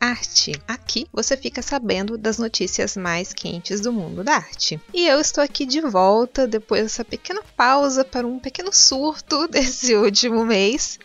arte. 0.00 0.52
Aqui 0.66 1.06
você 1.12 1.36
fica 1.36 1.60
sabendo 1.60 2.16
das 2.16 2.38
notícias 2.38 2.96
mais 2.96 3.32
quentes 3.32 3.80
do 3.80 3.92
mundo 3.92 4.24
da 4.24 4.36
arte. 4.36 4.80
E 4.94 5.06
eu 5.06 5.20
estou 5.20 5.44
aqui 5.44 5.66
de 5.66 5.80
volta 5.80 6.46
depois 6.46 6.82
dessa 6.82 7.04
pequena 7.04 7.42
pausa 7.56 8.04
para 8.04 8.26
um 8.26 8.38
pequeno 8.38 8.72
surto 8.72 9.46
desse 9.48 9.94
último 9.94 10.46
mês. 10.46 10.98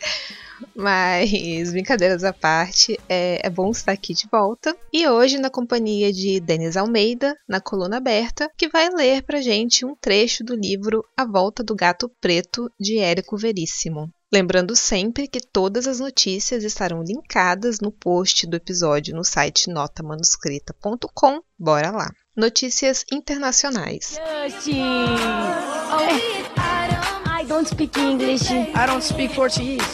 Mas, 0.74 1.72
brincadeiras 1.72 2.24
à 2.24 2.32
parte, 2.32 2.98
é, 3.10 3.46
é, 3.46 3.50
bom 3.50 3.72
estar 3.72 3.92
aqui 3.92 4.14
de 4.14 4.28
volta. 4.32 4.76
E 4.92 5.08
hoje, 5.08 5.38
na 5.38 5.50
companhia 5.50 6.14
de 6.14 6.40
Denis 6.40 6.78
Almeida, 6.78 7.36
na 7.48 7.60
coluna 7.60 7.98
aberta, 7.98 8.50
que 8.58 8.70
vai 8.70 8.90
ler 8.90 9.24
pra 9.24 9.42
gente 9.42 9.86
um 9.86 9.96
trecho 9.96 10.44
do 10.44 10.56
livro 10.56 11.04
A 11.18 11.26
Volta 11.26 11.62
do 11.62 11.76
Gato 11.76 12.10
Preto, 12.22 12.72
de 12.80 12.98
Érico 13.00 13.38
Veríssimo. 13.38 14.10
Lembrando 14.32 14.76
sempre 14.76 15.28
que 15.28 15.40
todas 15.40 15.88
as 15.88 16.00
notícias 16.00 16.64
estarão 16.64 17.04
linkadas 17.04 17.80
no 17.80 17.92
post 17.92 18.48
do 18.48 18.56
episódio 18.56 19.16
no 19.16 19.24
site 19.24 19.70
notamanuscrita.com. 19.70 21.42
Bora 21.58 21.92
lá! 21.92 22.12
Notícias 22.36 23.06
internacionais. 23.12 24.20
Justin! 24.44 24.82
Oh, 25.92 26.46
I 26.58 27.46
don't 27.48 27.68
speak 27.68 27.98
English. 27.98 28.52
I 28.52 28.86
don't 28.88 29.04
speak 29.04 29.34
Portuguese. 29.34 29.86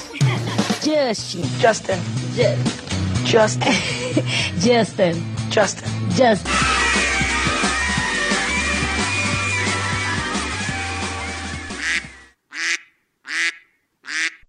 Justin. 0.81 1.43
Justin. 1.59 1.99
Ju 2.33 2.71
Justin. 3.25 3.73
Justin. 4.57 5.21
Justin. 5.51 5.85
Justin. 6.09 6.80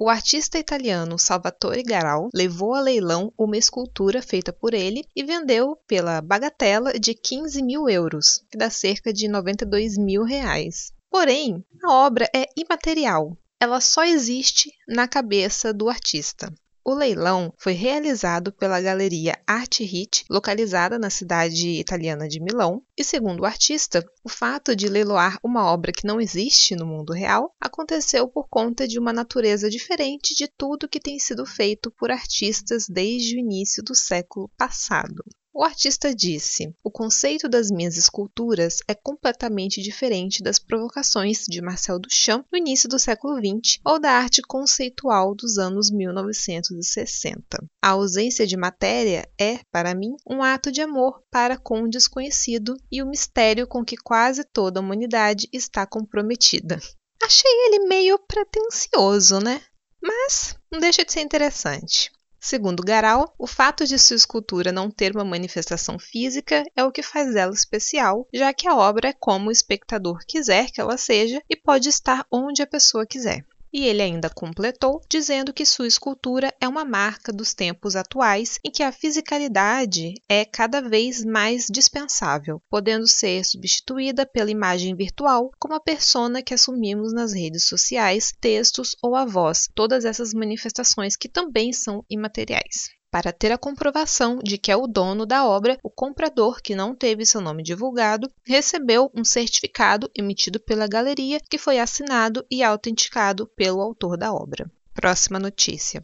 O 0.04 0.08
artista 0.08 0.58
italiano 0.58 1.16
Salvatore 1.16 1.84
Garal 1.84 2.28
levou 2.34 2.74
a 2.74 2.80
leilão 2.80 3.32
uma 3.38 3.56
escultura 3.56 4.20
feita 4.20 4.52
por 4.52 4.74
ele 4.74 5.04
e 5.14 5.22
vendeu 5.22 5.76
pela 5.86 6.20
bagatela 6.20 6.98
de 6.98 7.14
15 7.14 7.62
mil 7.62 7.88
euros, 7.88 8.44
que 8.50 8.58
dá 8.58 8.68
cerca 8.68 9.12
de 9.12 9.28
92 9.28 9.96
mil 9.96 10.24
reais. 10.24 10.92
Porém, 11.08 11.64
a 11.84 11.92
obra 11.92 12.28
é 12.34 12.46
imaterial. 12.56 13.38
Ela 13.60 13.80
só 13.80 14.02
existe 14.02 14.72
na 14.88 15.06
cabeça 15.06 15.72
do 15.72 15.88
artista. 15.88 16.52
O 16.84 16.94
leilão 16.94 17.54
foi 17.56 17.74
realizado 17.74 18.52
pela 18.52 18.80
galeria 18.80 19.40
Art 19.46 19.78
Hit, 19.78 20.24
localizada 20.28 20.98
na 20.98 21.10
cidade 21.10 21.68
italiana 21.78 22.26
de 22.26 22.40
Milão, 22.40 22.82
e 22.98 23.04
segundo 23.04 23.40
o 23.40 23.46
artista, 23.46 24.04
o 24.24 24.28
fato 24.28 24.74
de 24.74 24.88
leiloar 24.88 25.38
uma 25.44 25.64
obra 25.72 25.92
que 25.92 26.04
não 26.04 26.20
existe 26.20 26.74
no 26.74 26.84
mundo 26.84 27.12
real 27.12 27.54
aconteceu 27.60 28.26
por 28.26 28.48
conta 28.48 28.88
de 28.88 28.98
uma 28.98 29.12
natureza 29.12 29.70
diferente 29.70 30.34
de 30.34 30.48
tudo 30.48 30.88
que 30.88 30.98
tem 30.98 31.20
sido 31.20 31.46
feito 31.46 31.88
por 31.92 32.10
artistas 32.10 32.88
desde 32.88 33.36
o 33.36 33.38
início 33.38 33.80
do 33.80 33.94
século 33.94 34.50
passado. 34.58 35.22
O 35.54 35.62
artista 35.62 36.14
disse: 36.14 36.74
O 36.82 36.90
conceito 36.90 37.46
das 37.46 37.70
minhas 37.70 37.98
esculturas 37.98 38.78
é 38.88 38.94
completamente 38.94 39.82
diferente 39.82 40.42
das 40.42 40.58
provocações 40.58 41.44
de 41.46 41.60
Marcel 41.60 41.98
Duchamp 41.98 42.46
no 42.50 42.56
início 42.56 42.88
do 42.88 42.98
século 42.98 43.36
XX 43.36 43.78
ou 43.84 44.00
da 44.00 44.12
arte 44.12 44.40
conceitual 44.40 45.34
dos 45.34 45.58
anos 45.58 45.90
1960. 45.90 47.62
A 47.82 47.90
ausência 47.90 48.46
de 48.46 48.56
matéria 48.56 49.28
é, 49.38 49.58
para 49.70 49.94
mim, 49.94 50.16
um 50.26 50.42
ato 50.42 50.72
de 50.72 50.80
amor 50.80 51.22
para 51.30 51.58
com 51.58 51.82
o 51.82 51.90
desconhecido 51.90 52.74
e 52.90 53.02
o 53.02 53.06
mistério 53.06 53.66
com 53.66 53.84
que 53.84 53.98
quase 53.98 54.44
toda 54.44 54.80
a 54.80 54.82
humanidade 54.82 55.50
está 55.52 55.86
comprometida. 55.86 56.80
Achei 57.22 57.52
ele 57.66 57.86
meio 57.88 58.18
pretensioso, 58.18 59.38
né? 59.38 59.60
Mas 60.02 60.56
não 60.72 60.80
deixa 60.80 61.04
de 61.04 61.12
ser 61.12 61.20
interessante. 61.20 62.10
Segundo 62.44 62.82
Garal, 62.82 63.32
o 63.38 63.46
fato 63.46 63.86
de 63.86 63.96
sua 63.96 64.16
escultura 64.16 64.72
não 64.72 64.90
ter 64.90 65.14
uma 65.14 65.24
manifestação 65.24 65.96
física 65.96 66.64
é 66.74 66.82
o 66.82 66.90
que 66.90 67.00
faz 67.00 67.36
ela 67.36 67.54
especial, 67.54 68.26
já 68.34 68.52
que 68.52 68.66
a 68.66 68.74
obra 68.74 69.10
é 69.10 69.12
como 69.12 69.48
o 69.48 69.52
espectador 69.52 70.18
quiser 70.26 70.68
que 70.72 70.80
ela 70.80 70.96
seja 70.96 71.40
e 71.48 71.54
pode 71.54 71.88
estar 71.88 72.26
onde 72.28 72.60
a 72.60 72.66
pessoa 72.66 73.06
quiser. 73.06 73.46
E 73.72 73.86
ele 73.86 74.02
ainda 74.02 74.28
completou 74.28 75.00
dizendo 75.08 75.52
que 75.52 75.64
sua 75.64 75.86
escultura 75.86 76.54
é 76.60 76.68
uma 76.68 76.84
marca 76.84 77.32
dos 77.32 77.54
tempos 77.54 77.96
atuais 77.96 78.58
em 78.62 78.70
que 78.70 78.82
a 78.82 78.92
fisicalidade 78.92 80.14
é 80.28 80.44
cada 80.44 80.82
vez 80.82 81.24
mais 81.24 81.66
dispensável, 81.70 82.62
podendo 82.68 83.08
ser 83.08 83.42
substituída 83.44 84.26
pela 84.26 84.50
imagem 84.50 84.94
virtual 84.94 85.50
como 85.58 85.74
a 85.74 85.80
persona 85.80 86.42
que 86.42 86.52
assumimos 86.52 87.14
nas 87.14 87.32
redes 87.32 87.64
sociais, 87.64 88.34
textos 88.38 88.94
ou 89.02 89.16
a 89.16 89.24
voz, 89.24 89.68
todas 89.74 90.04
essas 90.04 90.34
manifestações 90.34 91.16
que 91.16 91.28
também 91.28 91.72
são 91.72 92.04
imateriais. 92.10 92.90
Para 93.12 93.30
ter 93.30 93.52
a 93.52 93.58
comprovação 93.58 94.38
de 94.38 94.56
que 94.56 94.72
é 94.72 94.76
o 94.76 94.86
dono 94.86 95.26
da 95.26 95.46
obra, 95.46 95.78
o 95.82 95.90
comprador, 95.90 96.62
que 96.62 96.74
não 96.74 96.94
teve 96.94 97.26
seu 97.26 97.42
nome 97.42 97.62
divulgado, 97.62 98.32
recebeu 98.42 99.10
um 99.14 99.22
certificado 99.22 100.10
emitido 100.16 100.58
pela 100.58 100.88
galeria 100.88 101.38
que 101.38 101.58
foi 101.58 101.78
assinado 101.78 102.42
e 102.50 102.62
autenticado 102.62 103.46
pelo 103.48 103.82
autor 103.82 104.16
da 104.16 104.32
obra. 104.32 104.64
Próxima 104.94 105.38
notícia. 105.38 106.02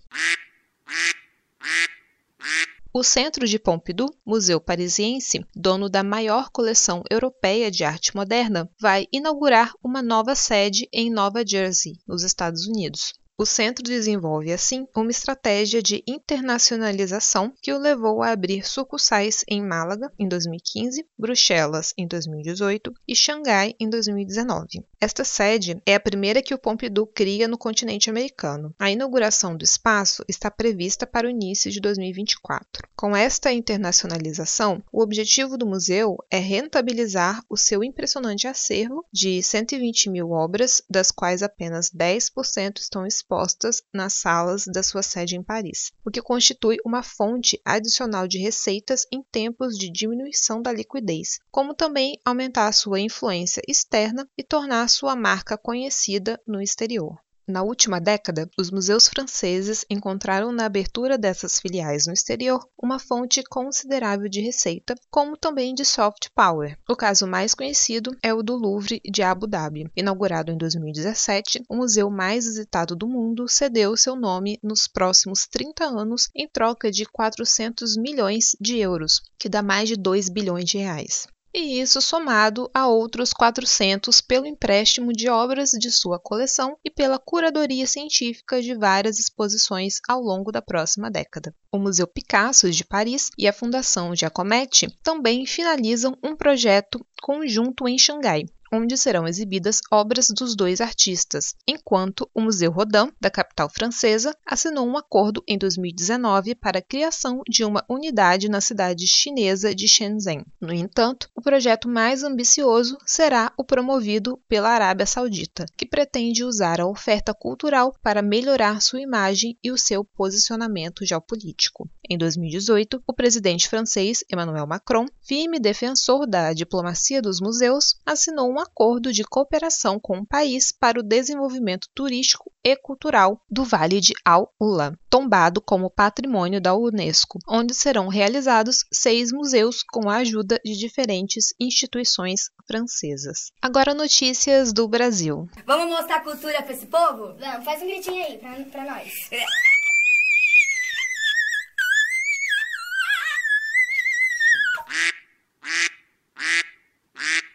O 2.92 3.02
Centro 3.02 3.47
de 3.47 3.58
Pompidou, 3.58 4.14
museu 4.22 4.60
parisiense, 4.60 5.42
dono 5.56 5.88
da 5.88 6.02
maior 6.02 6.50
coleção 6.50 7.02
europeia 7.10 7.70
de 7.70 7.84
arte 7.84 8.14
moderna, 8.14 8.68
vai 8.78 9.06
inaugurar 9.10 9.72
uma 9.82 10.02
nova 10.02 10.34
sede 10.34 10.86
em 10.92 11.10
Nova 11.10 11.42
Jersey, 11.47 11.94
nos 12.06 12.22
Estados 12.22 12.66
Unidos. 12.66 13.14
O 13.41 13.47
centro 13.47 13.84
desenvolve, 13.84 14.53
assim, 14.53 14.84
uma 14.97 15.12
estratégia 15.12 15.81
de 15.81 16.03
internacionalização 16.09 17.53
que 17.62 17.72
o 17.72 17.78
levou 17.78 18.21
a 18.21 18.32
abrir 18.32 18.66
sucursais 18.66 19.44
em 19.47 19.62
Málaga, 19.62 20.12
em 20.19 20.26
2015, 20.26 21.06
Bruxelas, 21.16 21.94
em 21.97 22.04
2018 22.09 22.93
e 23.06 23.15
Xangai, 23.15 23.77
em 23.78 23.88
2019. 23.88 24.84
Esta 25.00 25.22
sede 25.22 25.81
é 25.87 25.94
a 25.94 26.00
primeira 26.00 26.43
que 26.43 26.53
o 26.53 26.59
Pompidou 26.59 27.06
cria 27.06 27.47
no 27.47 27.56
continente 27.56 28.10
americano. 28.10 28.75
A 28.77 28.91
inauguração 28.91 29.57
do 29.57 29.62
espaço 29.62 30.24
está 30.27 30.51
prevista 30.51 31.07
para 31.07 31.28
o 31.28 31.30
início 31.30 31.71
de 31.71 31.80
2024. 31.80 32.89
Com 32.97 33.16
esta 33.16 33.53
internacionalização, 33.53 34.83
o 34.91 35.01
objetivo 35.01 35.57
do 35.57 35.65
museu 35.65 36.16
é 36.28 36.39
rentabilizar 36.39 37.41
o 37.48 37.57
seu 37.57 37.84
impressionante 37.84 38.48
acervo 38.48 39.07
de 39.12 39.41
120 39.41 40.10
mil 40.10 40.33
obras, 40.33 40.83
das 40.91 41.12
quais 41.12 41.41
apenas 41.41 41.89
10% 41.89 42.80
estão 42.80 43.07
expostas 43.07 43.28
expostas 43.28 43.83
nas 43.92 44.15
salas 44.15 44.65
da 44.65 44.83
sua 44.83 45.03
sede 45.03 45.36
em 45.36 45.42
Paris, 45.42 45.92
o 46.03 46.10
que 46.10 46.22
constitui 46.22 46.78
uma 46.83 47.03
fonte 47.03 47.60
adicional 47.63 48.27
de 48.27 48.39
receitas 48.39 49.07
em 49.13 49.22
tempos 49.22 49.77
de 49.77 49.91
diminuição 49.91 50.63
da 50.63 50.72
liquidez, 50.72 51.39
como 51.51 51.75
também 51.75 52.19
aumentar 52.25 52.72
sua 52.72 53.01
influência 53.01 53.63
externa 53.69 54.27
e 54.36 54.42
tornar 54.42 54.89
sua 54.89 55.15
marca 55.15 55.59
conhecida 55.59 56.41
no 56.47 56.63
exterior. 56.63 57.19
Na 57.48 57.62
última 57.62 57.98
década, 57.98 58.47
os 58.59 58.71
museus 58.71 59.09
franceses 59.09 59.83
encontraram 59.89 60.53
na 60.53 60.66
abertura 60.66 61.16
dessas 61.16 61.59
filiais 61.59 62.06
no 62.06 62.12
exterior 62.12 62.62
uma 62.77 62.98
fonte 62.98 63.42
considerável 63.42 64.28
de 64.28 64.42
receita, 64.42 64.95
como 65.10 65.34
também 65.34 65.74
de 65.74 65.83
soft 65.83 66.28
power. 66.34 66.77
O 66.86 66.95
caso 66.95 67.27
mais 67.27 67.54
conhecido 67.54 68.15
é 68.22 68.34
o 68.34 68.42
do 68.42 68.54
Louvre 68.54 69.00
de 69.03 69.22
Abu 69.22 69.47
Dhabi. 69.47 69.91
Inaugurado 69.97 70.53
em 70.53 70.59
2017, 70.59 71.65
o 71.71 71.77
museu 71.77 72.10
mais 72.10 72.45
visitado 72.45 72.95
do 72.95 73.09
mundo 73.09 73.48
cedeu 73.48 73.97
seu 73.97 74.15
nome 74.15 74.59
nos 74.62 74.86
próximos 74.86 75.47
30 75.47 75.86
anos 75.86 76.28
em 76.36 76.47
troca 76.47 76.91
de 76.91 77.06
400 77.06 77.97
milhões 77.97 78.54
de 78.60 78.77
euros, 78.77 79.22
que 79.39 79.48
dá 79.48 79.62
mais 79.62 79.89
de 79.89 79.97
2 79.97 80.28
bilhões 80.28 80.66
de 80.66 80.77
reais 80.77 81.27
e 81.53 81.80
isso 81.80 82.00
somado 82.00 82.71
a 82.74 82.86
outros 82.86 83.33
400 83.33 84.21
pelo 84.21 84.47
empréstimo 84.47 85.12
de 85.12 85.28
obras 85.28 85.71
de 85.71 85.91
sua 85.91 86.18
coleção 86.18 86.77
e 86.84 86.91
pela 86.91 87.18
curadoria 87.18 87.86
científica 87.86 88.60
de 88.60 88.74
várias 88.74 89.18
exposições 89.18 90.00
ao 90.09 90.21
longo 90.21 90.53
da 90.53 90.62
próxima 90.62 91.10
década. 91.10 91.54
O 91.72 91.78
Museu 91.78 92.06
Picasso 92.06 92.71
de 92.71 92.84
Paris 92.84 93.30
e 93.36 93.48
a 93.48 93.53
Fundação 93.53 94.15
Giacometti 94.15 94.89
também 95.03 95.47
finalizam 95.47 96.16
um 96.22 96.36
projeto 96.36 97.04
conjunto 97.22 97.89
em 97.89 97.98
Xangai, 97.98 98.45
onde 98.72 98.97
serão 98.97 99.26
exibidas 99.26 99.80
obras 99.91 100.28
dos 100.28 100.54
dois 100.54 100.80
artistas, 100.80 101.54
enquanto 101.66 102.28
o 102.34 102.41
Museu 102.41 102.70
Rodin, 102.70 103.12
da 103.20 103.30
capital 103.30 103.68
francesa, 103.68 104.34
assinou 104.44 104.86
um 104.86 104.97
acordo 104.97 105.42
em 105.47 105.59
2019 105.59 106.54
para 106.54 106.78
a 106.78 106.82
criação 106.82 107.42
de 107.48 107.65
uma 107.65 107.84
unidade 107.88 108.48
na 108.48 108.60
cidade 108.60 109.06
chinesa 109.06 109.74
de 109.74 109.88
Shenzhen. 109.88 110.44
No 110.60 110.72
entanto, 110.72 111.28
o 111.34 111.42
projeto 111.42 111.88
mais 111.88 112.22
ambicioso 112.22 112.97
será 113.04 113.53
o 113.56 113.65
promovido 113.65 114.38
pela 114.48 114.71
Arábia 114.71 115.06
Saudita, 115.06 115.66
que 115.76 115.86
pretende 115.86 116.44
usar 116.44 116.80
a 116.80 116.86
oferta 116.86 117.34
cultural 117.34 117.94
para 118.03 118.22
melhorar 118.22 118.80
sua 118.80 119.00
imagem 119.00 119.56
e 119.62 119.71
o 119.71 119.78
seu 119.78 120.04
posicionamento 120.04 121.04
geopolítico. 121.04 121.88
Em 122.09 122.16
2018, 122.16 123.03
o 123.06 123.12
presidente 123.12 123.68
francês 123.68 124.24
Emmanuel 124.32 124.66
Macron, 124.66 125.06
firme 125.21 125.59
defensor 125.59 126.26
da 126.26 126.53
diplomacia 126.53 127.21
dos 127.21 127.41
museus, 127.41 127.97
assinou 128.04 128.50
um 128.50 128.58
um 128.59 128.60
acordo 128.60 129.13
de 129.13 129.22
cooperação 129.22 130.01
com 130.01 130.19
o 130.19 130.27
país 130.27 130.72
para 130.72 130.99
o 130.99 131.03
desenvolvimento 131.03 131.89
turístico 131.95 132.51
e 132.65 132.77
cultural 132.77 133.41
do 133.49 133.65
Vale 133.65 134.01
de 134.01 134.13
Al-Ula, 134.25 134.99
tombado 135.09 135.60
como 135.60 135.91
patrimônio 135.91 136.60
da 136.60 136.75
Unesco, 136.75 137.39
onde 137.49 137.72
serão 137.72 138.09
realizados 138.09 138.84
seis 138.93 139.31
museus 139.31 139.84
com 139.84 140.10
a 140.10 140.16
ajuda 140.16 140.60
de 140.65 140.77
diferentes 140.77 141.55
instituições 141.60 142.51
francesas. 142.66 143.53
Agora 143.63 143.95
notícias 143.95 144.72
do 144.72 144.89
Brasil. 144.89 145.49
Vamos 145.65 145.89
mostrar 145.89 146.21
cultura 146.21 146.60
para 146.60 146.72
esse 146.72 146.87
povo? 146.87 147.34
Vamos, 147.39 147.65
faz 147.65 147.81
um 147.81 147.87
gritinho 147.87 148.25
aí 148.25 148.39
pra 148.39 148.84
nós. 148.84 149.13